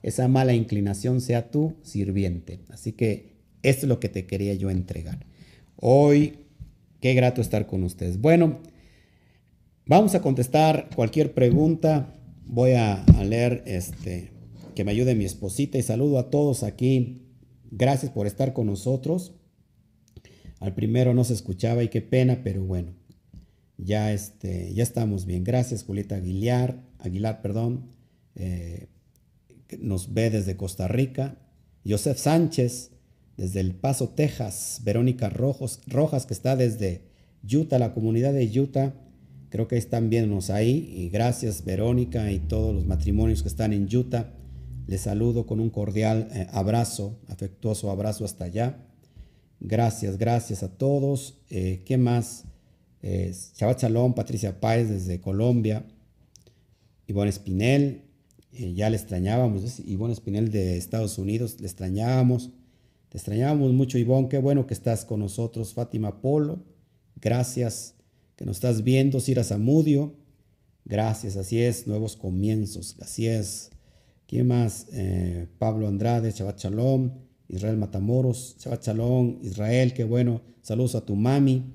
[0.04, 2.60] esa mala inclinación, sea tu sirviente.
[2.70, 5.26] Así que esto es lo que te quería yo entregar.
[5.78, 6.40] Hoy,
[7.00, 8.20] qué grato estar con ustedes.
[8.20, 8.60] Bueno,
[9.86, 12.16] vamos a contestar cualquier pregunta.
[12.46, 14.32] Voy a, leer este,
[14.76, 17.28] que me ayude mi esposita y saludo a todos aquí.
[17.70, 19.36] Gracias por estar con nosotros.
[20.60, 22.94] Al primero no se escuchaba y qué pena, pero bueno,
[23.78, 25.44] ya, este, ya estamos bien.
[25.44, 26.91] Gracias, Julieta Aguilar.
[27.02, 27.86] Aguilar, perdón,
[28.36, 28.88] eh,
[29.80, 31.38] nos ve desde Costa Rica.
[31.88, 32.92] Joseph Sánchez,
[33.38, 34.82] desde El Paso, Texas.
[34.84, 37.04] Verónica Rojas, que está desde
[37.44, 38.94] Utah, la comunidad de Utah.
[39.50, 40.94] Creo que están viéndonos ahí.
[40.96, 44.34] Y gracias, Verónica, y todos los matrimonios que están en Utah.
[44.88, 48.78] Les saludo con un cordial eh, abrazo, afectuoso abrazo hasta allá.
[49.60, 51.38] Gracias, gracias a todos.
[51.50, 52.46] Eh, ¿Qué más?
[53.04, 53.34] Eh,
[54.16, 55.86] Patricia Páez desde Colombia.
[57.12, 58.04] Ivonne Espinel,
[58.54, 62.52] eh, ya le extrañábamos, Ivonne Espinel de Estados Unidos, le extrañábamos,
[63.10, 66.64] te extrañábamos mucho Ivonne, qué bueno que estás con nosotros, Fátima Polo,
[67.20, 67.96] gracias
[68.38, 70.16] que nos estás viendo, Cira Zamudio,
[70.86, 73.70] gracias, así es, nuevos comienzos, así es.
[74.26, 74.88] ¿Quién más?
[74.94, 77.12] Eh, Pablo Andrade, Shabbat Shalom,
[77.50, 81.66] Israel Matamoros, Shabbat Shalom, Israel, qué bueno, saludos a tu mami.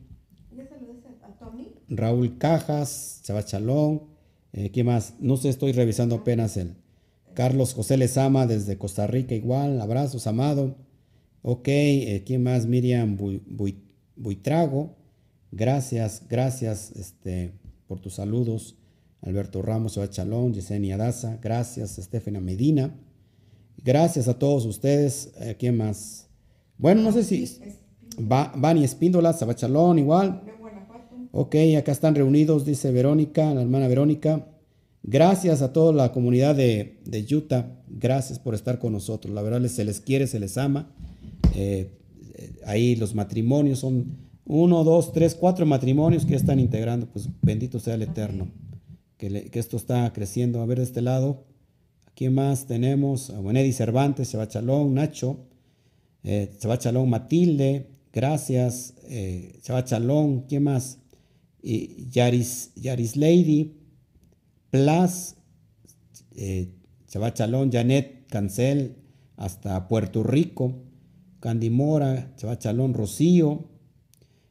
[0.57, 1.51] ¿Ya saludas a?
[1.91, 4.16] Raúl Cajas, Shabbat Shalom.
[4.57, 5.15] Eh, ¿Quién más?
[5.21, 6.75] No sé, estoy revisando apenas el.
[7.35, 9.81] Carlos José Lezama desde Costa Rica, igual.
[9.83, 10.77] Abrazos, amado.
[11.43, 12.65] Ok, eh, ¿quién más?
[12.67, 13.19] Miriam
[14.17, 14.97] Buitrago.
[15.53, 17.53] Gracias, gracias este,
[17.87, 18.77] por tus saludos.
[19.21, 21.39] Alberto Ramos, Shabbat Chalón, Yesenia Daza.
[21.43, 22.95] Gracias, Estefania Medina.
[23.85, 25.33] Gracias a todos ustedes.
[25.39, 26.29] Eh, ¿Quién más?
[26.79, 27.59] Bueno, no sé si.
[28.19, 30.43] Va, Vani Espíndola, Sabachalón, igual.
[31.39, 34.47] Ok, acá están reunidos, dice Verónica, la hermana Verónica.
[35.03, 37.77] Gracias a toda la comunidad de, de Utah.
[37.89, 39.35] Gracias por estar con nosotros.
[39.35, 40.95] La verdad, se les quiere, se les ama.
[41.55, 41.91] Eh,
[42.37, 44.17] eh, ahí los matrimonios son
[44.47, 47.07] uno, dos, tres, cuatro matrimonios que están integrando.
[47.07, 48.49] Pues bendito sea el Eterno.
[49.19, 50.63] Que, que esto está creciendo.
[50.63, 51.45] A ver, de este lado.
[52.15, 53.29] ¿Quién más tenemos?
[53.29, 55.41] A Eddie Cervantes, Chalón, Nacho,
[56.25, 61.01] eh, Chalón, Matilde, gracias, eh, Chalón, ¿quién más?
[61.69, 63.75] Y Yaris, Yaris Lady,
[64.71, 65.37] Plas,
[66.37, 66.73] eh,
[67.35, 68.95] Chalón, Janet Cancel,
[69.37, 70.85] hasta Puerto Rico,
[71.41, 73.69] Candy Mora, Chalón, Rocío,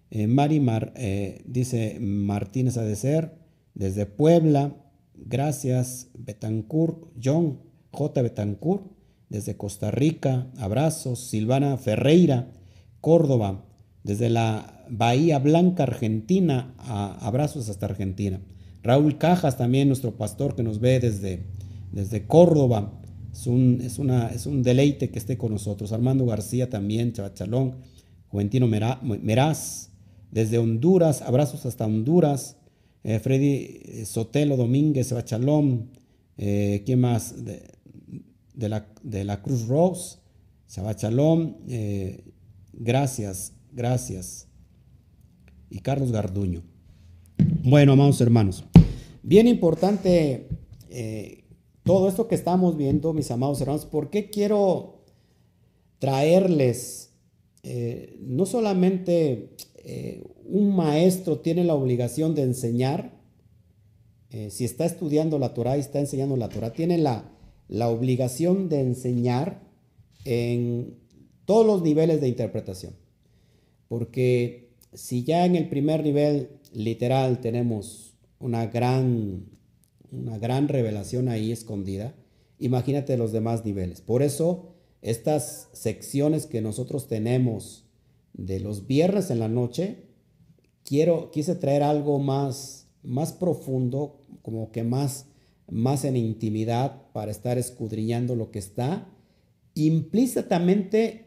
[0.09, 3.39] eh, Mari Mar, eh, dice Martínez Adecer,
[3.76, 4.76] desde Puebla,
[5.13, 7.61] Gracias, Betancourt, John
[7.91, 8.22] J.
[8.24, 8.91] Betancourt,
[9.30, 12.51] desde Costa Rica, abrazos, Silvana Ferreira,
[12.99, 13.63] Córdoba,
[14.06, 18.39] desde la Bahía Blanca, Argentina, abrazos hasta Argentina.
[18.84, 21.43] Raúl Cajas, también nuestro pastor que nos ve desde,
[21.91, 23.01] desde Córdoba,
[23.34, 25.91] es un, es, una, es un deleite que esté con nosotros.
[25.91, 27.78] Armando García también, Chavachalón,
[28.28, 29.89] Juventino Meraz,
[30.32, 32.58] desde Honduras, abrazos hasta Honduras.
[33.03, 35.89] Eh, Freddy eh, Sotelo Domínguez, Bachalón,
[36.38, 37.43] eh, ¿quién más?
[37.43, 40.18] De, la, de, la, Cruz Rose,
[40.68, 41.58] Shabachalón,
[42.74, 44.47] gracias, gracias.
[45.69, 46.63] Y Carlos Garduño.
[47.63, 48.63] Bueno, amados hermanos,
[49.21, 50.47] bien importante
[51.84, 55.03] todo esto que estamos viendo, mis amados hermanos, ¿por qué quiero
[55.99, 57.11] traerles
[58.19, 59.55] no solamente
[60.45, 63.15] un maestro tiene la obligación de enseñar,
[64.30, 67.32] eh, si está estudiando la Torah y está enseñando la Torah, tiene la,
[67.67, 69.63] la obligación de enseñar
[70.23, 70.97] en
[71.45, 72.93] todos los niveles de interpretación.
[73.88, 79.46] Porque si ya en el primer nivel literal tenemos una gran,
[80.12, 82.16] una gran revelación ahí escondida,
[82.60, 84.02] imagínate los demás niveles.
[84.02, 87.86] Por eso estas secciones que nosotros tenemos
[88.34, 90.08] de los viernes en la noche,
[90.84, 95.28] quiero, quise traer algo más, más profundo, como que más,
[95.70, 99.08] más en intimidad para estar escudriñando lo que está
[99.76, 101.24] implícitamente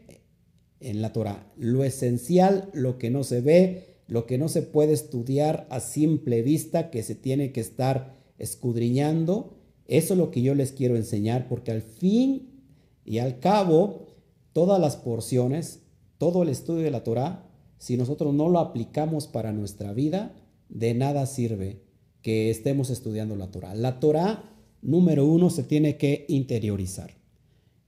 [0.79, 1.51] en la Torah.
[1.57, 6.41] Lo esencial, lo que no se ve, lo que no se puede estudiar a simple
[6.41, 9.57] vista, que se tiene que estar escudriñando.
[9.85, 12.63] Eso es lo que yo les quiero enseñar, porque al fin
[13.05, 14.07] y al cabo,
[14.53, 15.81] todas las porciones,
[16.17, 17.49] todo el estudio de la Torah
[17.79, 20.35] si nosotros no lo aplicamos para nuestra vida,
[20.67, 21.81] de nada sirve
[22.21, 23.73] que estemos estudiando la Torah.
[23.73, 27.11] La Torah, número uno, se tiene que interiorizar.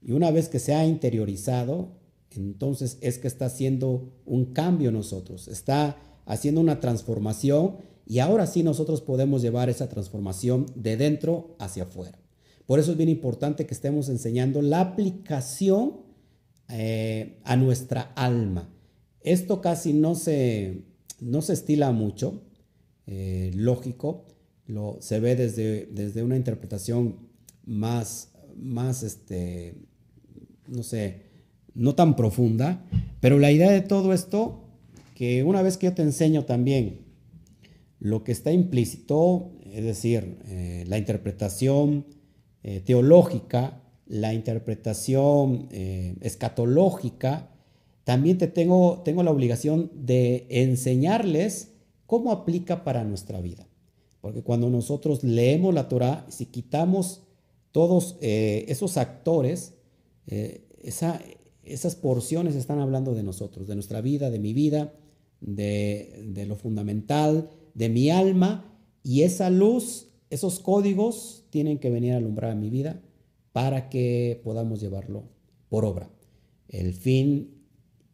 [0.00, 1.92] Y una vez que se ha interiorizado,
[2.40, 7.76] entonces es que está haciendo un cambio nosotros, está haciendo una transformación
[8.06, 12.18] y ahora sí nosotros podemos llevar esa transformación de dentro hacia afuera.
[12.66, 16.00] Por eso es bien importante que estemos enseñando la aplicación
[16.68, 18.72] eh, a nuestra alma.
[19.20, 20.84] Esto casi no se,
[21.20, 22.42] no se estila mucho,
[23.06, 24.26] eh, lógico,
[24.66, 27.16] lo, se ve desde, desde una interpretación
[27.64, 29.74] más, más este,
[30.66, 31.31] no sé,
[31.74, 32.84] no tan profunda,
[33.20, 34.64] pero la idea de todo esto,
[35.14, 37.00] que una vez que yo te enseño también
[37.98, 42.06] lo que está implícito, es decir, eh, la interpretación
[42.62, 47.48] eh, teológica, la interpretación escatológica,
[48.04, 51.72] también te tengo, tengo la obligación de enseñarles
[52.06, 53.66] cómo aplica para nuestra vida.
[54.20, 57.22] Porque cuando nosotros leemos la Torah, si quitamos
[57.70, 59.74] todos eh, esos actores,
[60.26, 60.64] eh,
[61.72, 64.92] esas porciones están hablando de nosotros, de nuestra vida, de mi vida,
[65.40, 72.18] de, lo fundamental, de mi alma, y esa luz, esos códigos tienen que venir a
[72.18, 73.00] alumbrar mi vida
[73.52, 75.24] para que podamos llevarlo
[75.68, 76.10] por obra.
[76.68, 77.62] El fin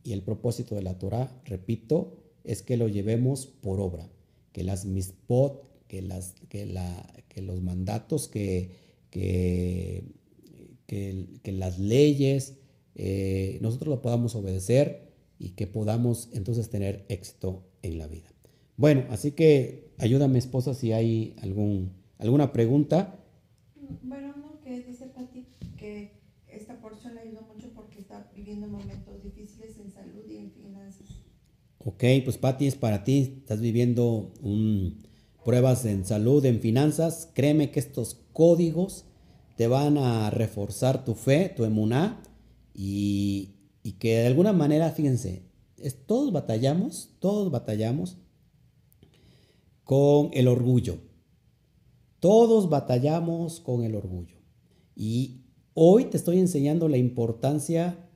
[0.03, 4.09] y el propósito de la Torah, repito, es que lo llevemos por obra,
[4.53, 8.71] que las mispot, que, las, que, la, que los mandatos, que,
[9.11, 10.05] que,
[10.87, 12.58] que, las leyes,
[12.99, 18.29] eh, nosotros lo podamos obedecer y que podamos entonces tener éxito en la vida.
[18.77, 23.15] Bueno, así que ayúdame esposa si hay algún, ¿Alguna pregunta?
[24.03, 25.47] Bueno, no, que dice Pati
[25.77, 26.11] que
[26.49, 31.07] esta porción le ayudó mucho porque está viviendo momentos difíciles en salud y en finanzas.
[31.79, 33.37] Ok, pues Pati es para ti.
[33.39, 35.07] Estás viviendo un,
[35.45, 37.31] pruebas en salud, en finanzas.
[37.35, 39.05] Créeme que estos códigos
[39.57, 42.21] te van a reforzar tu fe, tu emuná
[42.81, 43.57] y,
[43.99, 45.43] que de alguna manera, fíjense,
[46.07, 48.17] todos batallamos, todos batallamos
[49.83, 50.99] con el orgullo.
[52.21, 54.37] Todos batallamos con el orgullo.
[54.95, 58.09] Y hoy te estoy enseñando la importancia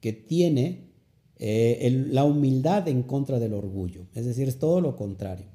[0.00, 0.90] que tiene
[1.36, 4.08] eh, la humildad en contra del orgullo.
[4.14, 5.46] Es decir, es todo lo contrario.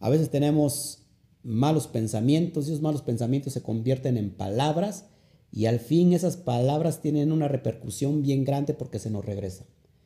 [0.00, 1.06] A veces tenemos
[1.42, 5.06] malos pensamientos y esos malos pensamientos se convierten en palabras
[5.52, 9.64] y al fin esas palabras tienen una repercusión bien grande porque se nos regresa.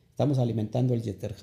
[0.09, 1.35] Estamos alimentando el Yeter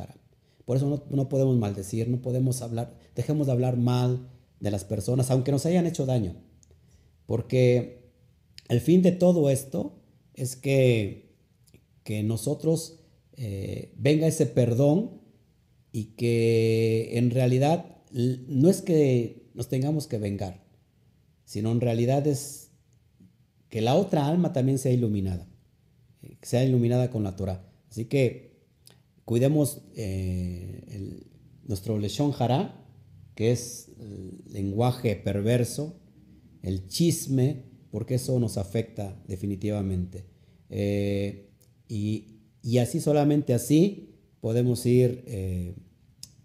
[0.69, 4.29] por eso no, podemos maldecir, no podemos hablar, dejemos de hablar mal
[4.61, 6.35] de las personas, aunque nos hayan hecho daño.
[7.25, 8.11] Porque
[8.69, 9.99] el fin de todo esto
[10.35, 11.33] es que,
[12.05, 13.01] que nosotros
[13.39, 15.23] eh, venga ese perdón
[15.91, 20.63] y que en realidad no es que nos tengamos que vengar,
[21.47, 22.68] sino en realidad es
[23.69, 25.47] que la otra alma también sea iluminada,
[26.21, 27.65] que sea iluminada con la Torah.
[27.91, 28.49] Así que
[29.29, 31.27] Cuidemos eh,
[31.67, 32.83] nuestro leshon hará,
[33.35, 36.01] que es el lenguaje perverso,
[36.63, 40.25] el chisme, porque eso nos afecta definitivamente.
[40.71, 41.51] Eh,
[41.89, 45.75] y, así, solamente así, podemos ir eh,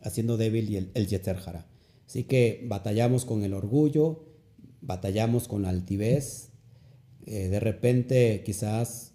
[0.01, 1.37] haciendo débil el, el yeter.
[2.05, 4.25] Así que batallamos con el orgullo,
[4.81, 6.49] batallamos con la altivez.
[7.25, 9.13] De repente quizás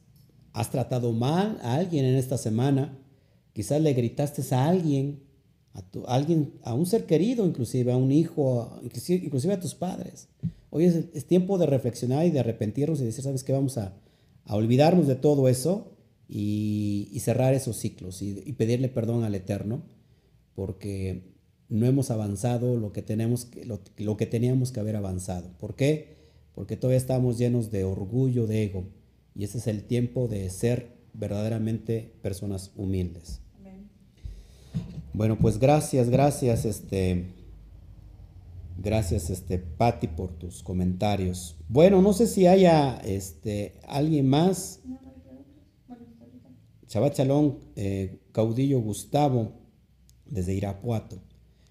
[0.52, 2.98] has tratado mal a alguien en esta semana
[3.59, 5.24] Quizás le gritaste a alguien,
[5.74, 10.28] a, alguien, a un ser querido, inclusive a un hijo, inclusive, a tus padres.
[10.70, 13.52] Hoy es, tiempo de reflexionar y de arrepentirnos y decir, ¿sabes qué?
[13.52, 13.96] Vamos a,
[14.46, 15.90] olvidarnos de todo eso
[16.28, 19.82] y, cerrar esos ciclos y, pedirle perdón al Eterno
[20.54, 21.34] porque
[21.68, 25.50] no hemos avanzado lo que, tenemos lo, lo que teníamos que haber avanzado.
[25.59, 26.18] ¿Por qué?
[26.59, 28.82] Porque todavía estamos llenos de orgullo, de ego.
[29.32, 33.40] Y ese es el tiempo de ser verdaderamente personas humildes.
[35.12, 37.26] Bueno, pues gracias, gracias, este,
[38.76, 41.54] gracias, este, Patti, por tus comentarios.
[41.68, 44.80] Bueno, no sé si haya, este, alguien más.
[46.88, 49.52] Chabat Chalón, eh, caudillo Gustavo,
[50.26, 51.20] desde Irapuato.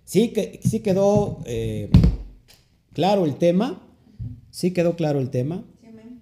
[0.06, 1.92] Sí, que, sí quedó eh,
[2.94, 3.84] claro el tema.
[4.58, 5.64] Sí quedó claro el tema.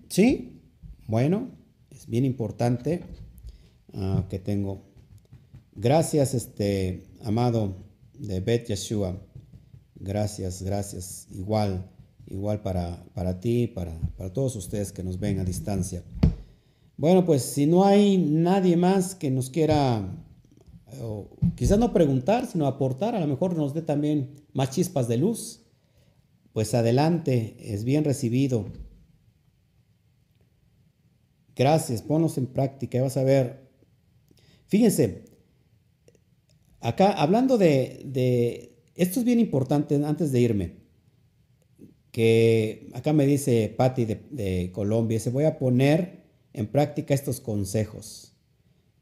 [0.09, 0.59] Sí,
[1.07, 1.51] bueno,
[1.89, 3.01] es bien importante
[3.93, 4.81] ah, que tengo.
[5.73, 7.77] Gracias, este, amado
[8.19, 9.25] de Bet Yeshua,
[9.95, 11.27] gracias, gracias.
[11.31, 11.89] Igual,
[12.27, 16.03] igual para, para ti, para, para todos ustedes que nos ven a distancia.
[16.97, 20.13] Bueno, pues si no hay nadie más que nos quiera,
[21.55, 25.64] quizás no preguntar, sino aportar, a lo mejor nos dé también más chispas de luz,
[26.55, 28.71] pues adelante, es bien recibido.
[31.53, 33.67] Gracias, ponlos en práctica y vas a ver.
[34.65, 35.25] Fíjense,
[36.79, 40.75] Acá, hablando de, esto es bien importante antes de irme,
[42.11, 48.37] que acá me dice Patti de, Colombia, se voy a poner en práctica estos consejos.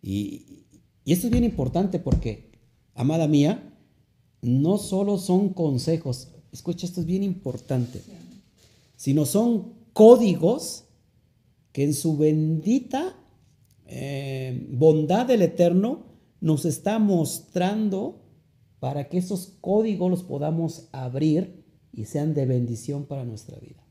[0.01, 0.65] Y,
[1.05, 2.49] y esto es bien importante porque,
[2.95, 3.77] amada mía,
[4.41, 8.01] no solo son consejos, escucha, esto es bien importante,
[8.95, 10.85] sino son códigos
[11.71, 13.15] que en su bendita
[13.87, 16.05] eh, bondad del Eterno
[16.39, 18.21] nos está mostrando
[18.79, 23.83] para que esos códigos los podamos abrir y sean de bendición para nuestra vida.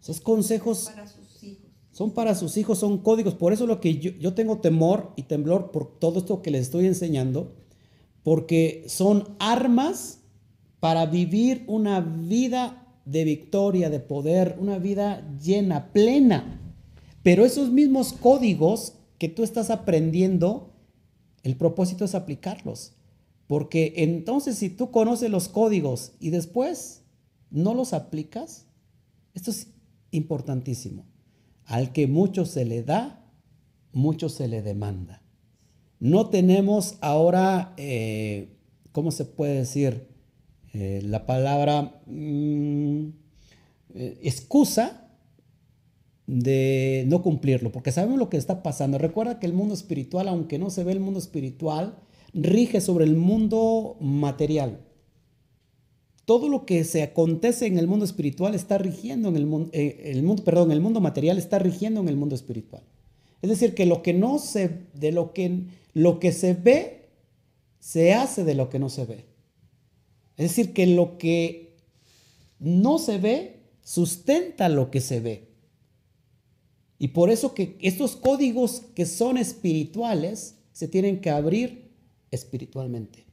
[0.00, 1.70] Esos consejos para sus hijos.
[1.92, 3.34] son para sus hijos, son códigos.
[3.34, 6.62] Por eso lo que yo, yo tengo temor y temblor por todo esto que les
[6.62, 7.54] estoy enseñando,
[8.22, 10.19] porque son armas
[10.80, 16.60] para vivir una vida de victoria, de poder, una vida llena, plena.
[17.22, 20.72] Pero esos mismos códigos que tú estás aprendiendo,
[21.42, 22.94] el propósito es aplicarlos.
[23.46, 27.02] Porque entonces si tú conoces los códigos y después
[27.50, 28.66] no los aplicas,
[29.34, 29.68] esto es
[30.12, 31.04] importantísimo.
[31.66, 33.28] Al que mucho se le da,
[33.92, 35.22] mucho se le demanda.
[35.98, 38.56] No tenemos ahora, eh,
[38.92, 40.09] ¿cómo se puede decir?
[40.72, 43.08] Eh, la palabra mm,
[43.94, 45.08] eh, excusa
[46.26, 48.98] de no cumplirlo, porque sabemos lo que está pasando.
[48.98, 51.96] Recuerda que el mundo espiritual, aunque no se ve el mundo espiritual,
[52.32, 54.80] rige sobre el mundo material.
[56.24, 60.12] todo lo que se acontece en el mundo espiritual está rigiendo en el mundo, eh,
[60.14, 62.84] el mundo, perdón, el mundo material está rigiendo en el mundo espiritual.
[63.42, 67.08] Es decir, que lo que no se, de lo que, lo que se ve,
[67.80, 69.29] se hace de lo que no se ve.
[70.36, 71.76] Es decir, que lo que
[72.58, 75.48] no se ve sustenta lo que se ve.
[76.98, 81.90] Y por eso que estos códigos que son espirituales se tienen que abrir
[82.30, 83.24] espiritualmente.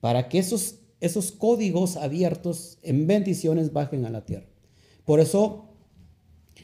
[0.00, 4.46] Para que esos, esos códigos abiertos en bendiciones bajen a la tierra.
[5.04, 5.70] Por eso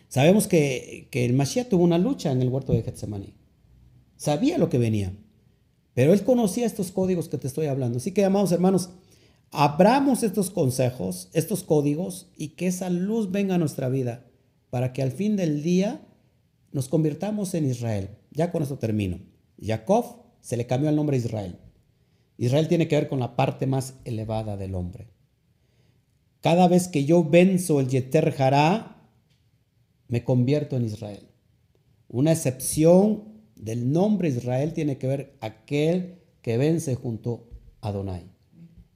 [0.09, 3.35] sabemos que, que el Mashiach tuvo una lucha en el huerto de Getsemaní.
[4.17, 5.13] Sabía lo que venía.
[5.95, 7.99] Pero él conocía estos códigos que te estoy hablando.
[7.99, 8.91] Así que, amados hermanos,
[9.51, 14.27] abramos estos consejos, estos códigos y que esa luz venga a nuestra vida
[14.71, 16.07] para que al fin del día
[16.73, 18.11] nos convirtamos en Israel.
[18.31, 19.21] Ya con esto termino.
[19.61, 21.59] Jacob se le cambió el nombre a Israel.
[22.37, 25.09] Israel tiene que ver con la parte más elevada del hombre.
[26.41, 29.11] Cada vez que yo venzo el Yeter Hará,
[30.07, 31.29] me convierto en Israel.
[32.09, 33.25] Una excepción
[33.57, 37.49] del nombre Israel tiene que ver aquel que vence junto
[37.81, 38.38] a Adonai.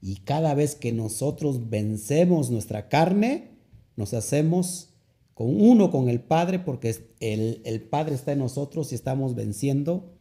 [0.03, 3.53] Y cada vez que nosotros vencemos nuestra carne,
[3.97, 4.91] nos hacemos
[5.33, 10.13] con uno con el Padre, porque el, el Padre está en nosotros y estamos venciendo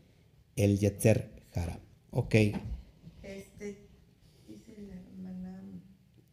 [0.56, 1.80] el Yetzer Jara.
[2.12, 2.36] Ok.
[3.24, 3.88] Este,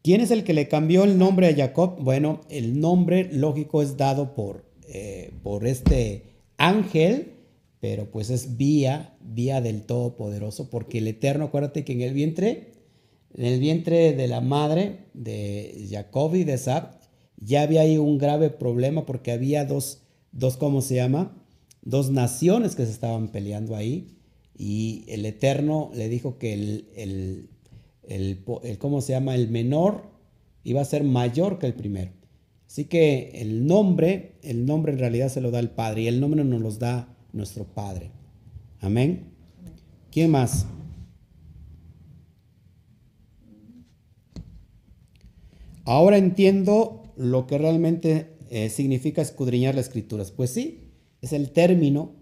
[0.03, 1.97] ¿Quién es el que le cambió el nombre a Jacob?
[2.01, 7.33] Bueno, el nombre lógico es dado por, eh, por este ángel,
[7.81, 12.78] pero pues es vía, vía del Todopoderoso, porque el Eterno, acuérdate que en el vientre,
[13.35, 16.99] en el vientre de la madre de Jacob y de Sab,
[17.37, 20.03] ya había ahí un grave problema porque había dos,
[20.33, 21.37] dos, ¿cómo se llama?
[21.83, 24.19] Dos naciones que se estaban peleando ahí
[24.57, 27.49] y el Eterno le dijo que el, el,
[28.09, 29.35] el, ¿cómo se llama?
[29.35, 30.03] El menor
[30.65, 32.11] iba a ser mayor que el primero.
[32.67, 36.21] Así que el nombre, el nombre en realidad se lo da el Padre y el
[36.21, 38.11] nombre nos lo da nuestro Padre.
[38.81, 39.33] Amén.
[40.11, 40.67] ¿Quién más?
[45.89, 50.31] Ahora entiendo lo que realmente eh, significa escudriñar las escrituras.
[50.33, 50.91] Pues sí,
[51.23, 52.13] es el término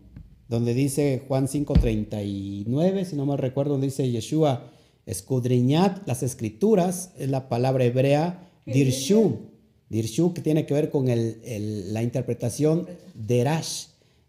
[0.49, 4.71] donde dice Juan 5:39, si no me recuerdo, donde dice Yeshua,
[5.05, 9.51] escudriñad las escrituras, es la palabra hebrea dirshu,
[9.89, 13.87] dirshu que tiene que ver con la interpretación de Rash.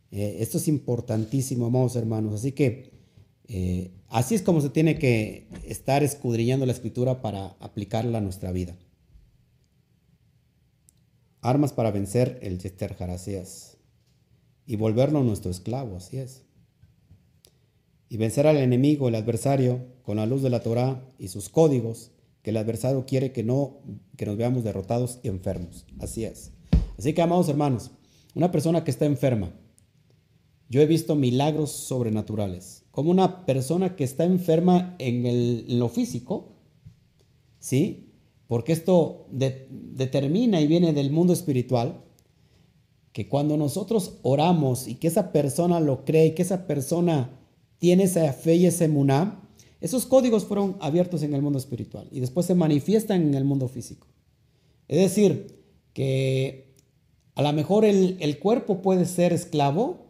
[0.10, 2.34] Eh, esto es importantísimo, amados hermanos.
[2.34, 2.90] Así que
[3.50, 8.52] eh, así es como se tiene que estar escudriñando la escritura para aplicarla a nuestra
[8.52, 8.76] vida.
[11.48, 13.78] Armas para vencer el Yester Jarasías
[14.66, 16.44] y volverlo nuestro esclavo, así es.
[18.10, 22.12] Y vencer al enemigo, el adversario, con la luz de la Torah y sus códigos,
[22.42, 23.80] que el adversario quiere que no
[24.18, 25.86] que nos veamos derrotados y enfermos.
[26.00, 26.52] Así es.
[26.98, 27.92] Así que, amados hermanos,
[28.36, 29.54] una persona que está enferma,
[30.68, 32.84] yo he visto milagros sobrenaturales.
[32.92, 36.58] Como una persona que está enferma en, en lo físico,
[37.60, 38.07] ¿sí?
[38.48, 42.04] Porque esto determina y viene del mundo espiritual,
[43.12, 47.32] que cuando nosotros oramos y que esa persona lo cree y que esa persona
[47.78, 49.42] tiene esa fe y ese muná,
[49.82, 53.68] esos códigos fueron abiertos en el mundo espiritual y después se manifiestan en el mundo
[53.68, 54.08] físico.
[54.88, 55.64] Es decir,
[55.94, 56.74] que
[57.36, 60.08] a lo mejor el, el cuerpo puede ser esclavo,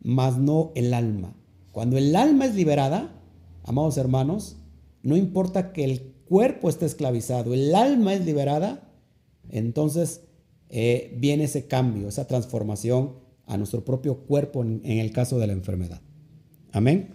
[0.00, 1.34] mas no el alma.
[1.72, 3.20] Cuando el alma es liberada,
[3.64, 4.56] amados hermanos,
[5.02, 8.90] no importa que el cuerpo está esclavizado, el alma es liberada,
[9.50, 10.22] entonces
[10.70, 13.12] eh, viene ese cambio, esa transformación
[13.46, 16.00] a nuestro propio cuerpo en, el caso de la enfermedad.
[16.72, 17.10] Amén.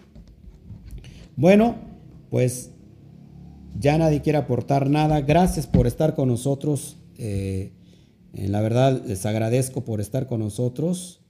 [1.36, 1.76] Bueno,
[2.30, 2.70] pues
[3.78, 5.20] ya nadie quiere aportar nada.
[5.20, 6.96] Gracias por estar con nosotros.
[7.18, 7.72] Eh,
[8.32, 11.20] en la verdad les agradezco por estar con nosotros.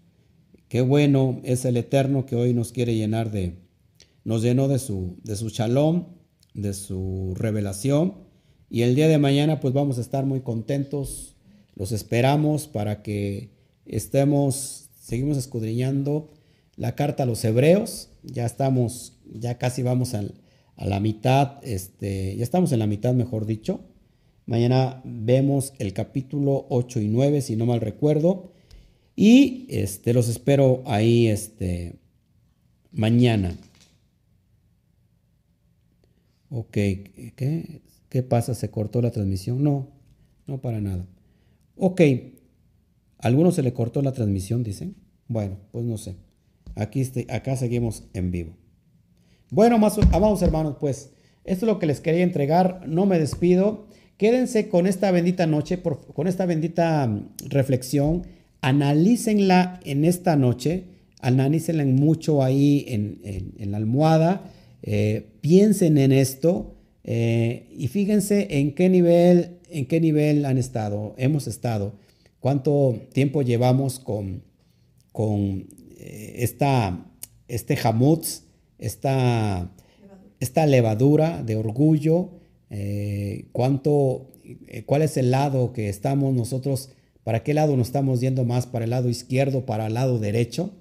[0.69, 3.57] Qué bueno es el Eterno que hoy nos quiere llenar de,
[4.23, 6.05] nos llenó de su, de su shalom,
[6.55, 8.14] de su revelación.
[8.68, 11.36] Y el día de mañana pues vamos a estar muy contentos.
[11.74, 13.51] Los esperamos para que
[13.86, 16.31] estemos, seguimos escudriñando
[16.77, 18.10] la carta a los hebreos.
[18.22, 20.24] Ya estamos, ya casi vamos a
[20.77, 23.81] la mitad, este, ya estamos en la mitad, mejor dicho.
[24.47, 28.52] Mañana vemos el capítulo 8 y 9, si no mal recuerdo.
[29.14, 31.97] Y este, los espero ahí este,
[32.93, 33.56] mañana.
[36.51, 37.82] Ok, ¿qué?
[38.09, 38.55] ¿Qué pasa?
[38.55, 39.62] ¿Se cortó la transmisión?
[39.62, 39.89] No,
[40.47, 41.06] no para nada.
[41.77, 42.01] Ok,
[43.18, 44.97] ¿a alguno se le cortó la transmisión, dicen?
[45.28, 46.16] Bueno, pues no sé.
[46.74, 48.52] Aquí este, acá seguimos en vivo.
[49.51, 51.12] Bueno, más, amados hermanos, pues
[51.44, 52.85] esto es lo que les quería entregar.
[52.86, 53.86] No me despido.
[54.16, 58.27] quédense con esta bendita noche, con esta bendita mm, reflexión,
[58.60, 60.85] analícenla en esta noche,
[61.20, 64.51] analícenla mucho ahí en, la almohada,
[64.82, 66.74] eh, piensen en esto
[67.05, 71.94] eh, y fíjense en qué nivel, en qué nivel han estado, hemos estado,
[72.39, 74.43] cuánto tiempo llevamos con,
[75.12, 75.66] con
[75.98, 77.07] eh, esta,
[77.48, 78.44] este jamutz,
[78.78, 79.70] esta,
[80.40, 82.31] esta levadura de orgullo,
[83.52, 84.31] cuánto,
[84.86, 86.90] cuál es el lado que estamos nosotros,
[87.24, 90.73] para qué lado nos estamos yendo más, para el lado izquierdo, para el lado derecho.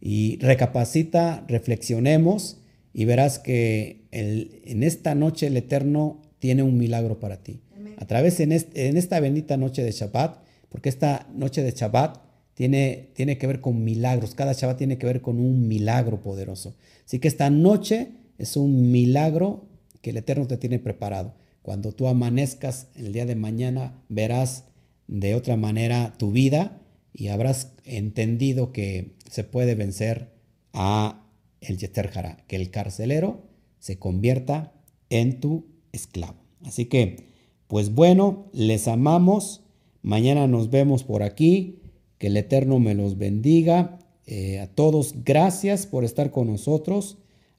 [0.00, 2.61] Y recapacita, reflexionemos
[2.92, 7.60] y verás que en esta noche el Eterno tiene un milagro para ti.
[7.96, 10.38] A través en, en, esta bendita noche de Shabbat,
[10.68, 12.18] porque esta noche de Shabbat
[12.54, 16.74] tiene, tiene que ver con milagros, cada Shabbat tiene que ver con un milagro poderoso.
[17.06, 19.66] Así que esta noche es un milagro
[20.00, 21.34] que el Eterno te tiene preparado.
[21.62, 24.64] Cuando tú amanezcas el día de mañana, verás
[25.06, 26.80] de otra manera tu vida
[27.12, 30.32] y habrás entendido que se puede vencer
[30.72, 31.21] a
[31.62, 32.10] el Yeter
[32.46, 33.42] que el carcelero
[33.78, 34.72] se convierta
[35.10, 36.38] en tu esclavo.
[36.64, 37.28] Así que,
[37.66, 39.62] pues bueno, les amamos.
[40.02, 41.80] Mañana nos vemos por aquí.
[42.18, 43.98] Que el Eterno me los bendiga.
[44.26, 47.18] Eh, a todos, gracias por estar con nosotros.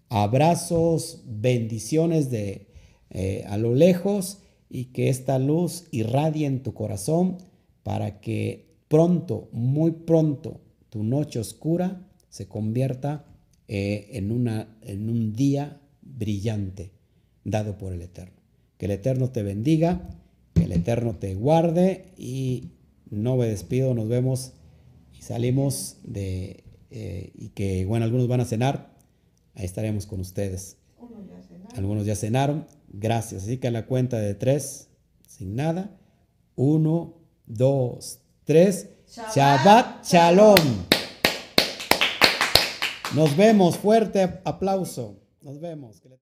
[0.10, 2.68] Abrazos, bendiciones de
[3.10, 4.40] eh, a lo lejos
[4.70, 7.38] y que esta luz irradie en tu corazón
[7.84, 13.26] para que pronto, muy pronto, tu noche oscura se convierta
[13.76, 16.92] eh, en, una, en un día brillante
[17.44, 18.40] dado por el Eterno.
[18.78, 20.10] Que el Eterno te bendiga,
[20.54, 22.72] que el Eterno te guarde y
[23.10, 24.54] no me despido, nos vemos
[25.18, 28.94] y salimos de, eh, y que, bueno, algunos van a cenar,
[29.56, 30.78] Ahí estaremos con ustedes.
[31.76, 32.66] Algunos ya cenaron.
[32.90, 33.44] Gracias.
[33.44, 34.90] Así que a la cuenta de tres,
[35.28, 35.96] sin nada.
[36.56, 38.90] Uno, dos, tres.
[39.08, 41.03] Shabbat, Shalom.
[43.16, 43.78] Nos vemos.
[43.78, 45.20] Fuerte aplauso.
[45.42, 46.04] Nos vemos.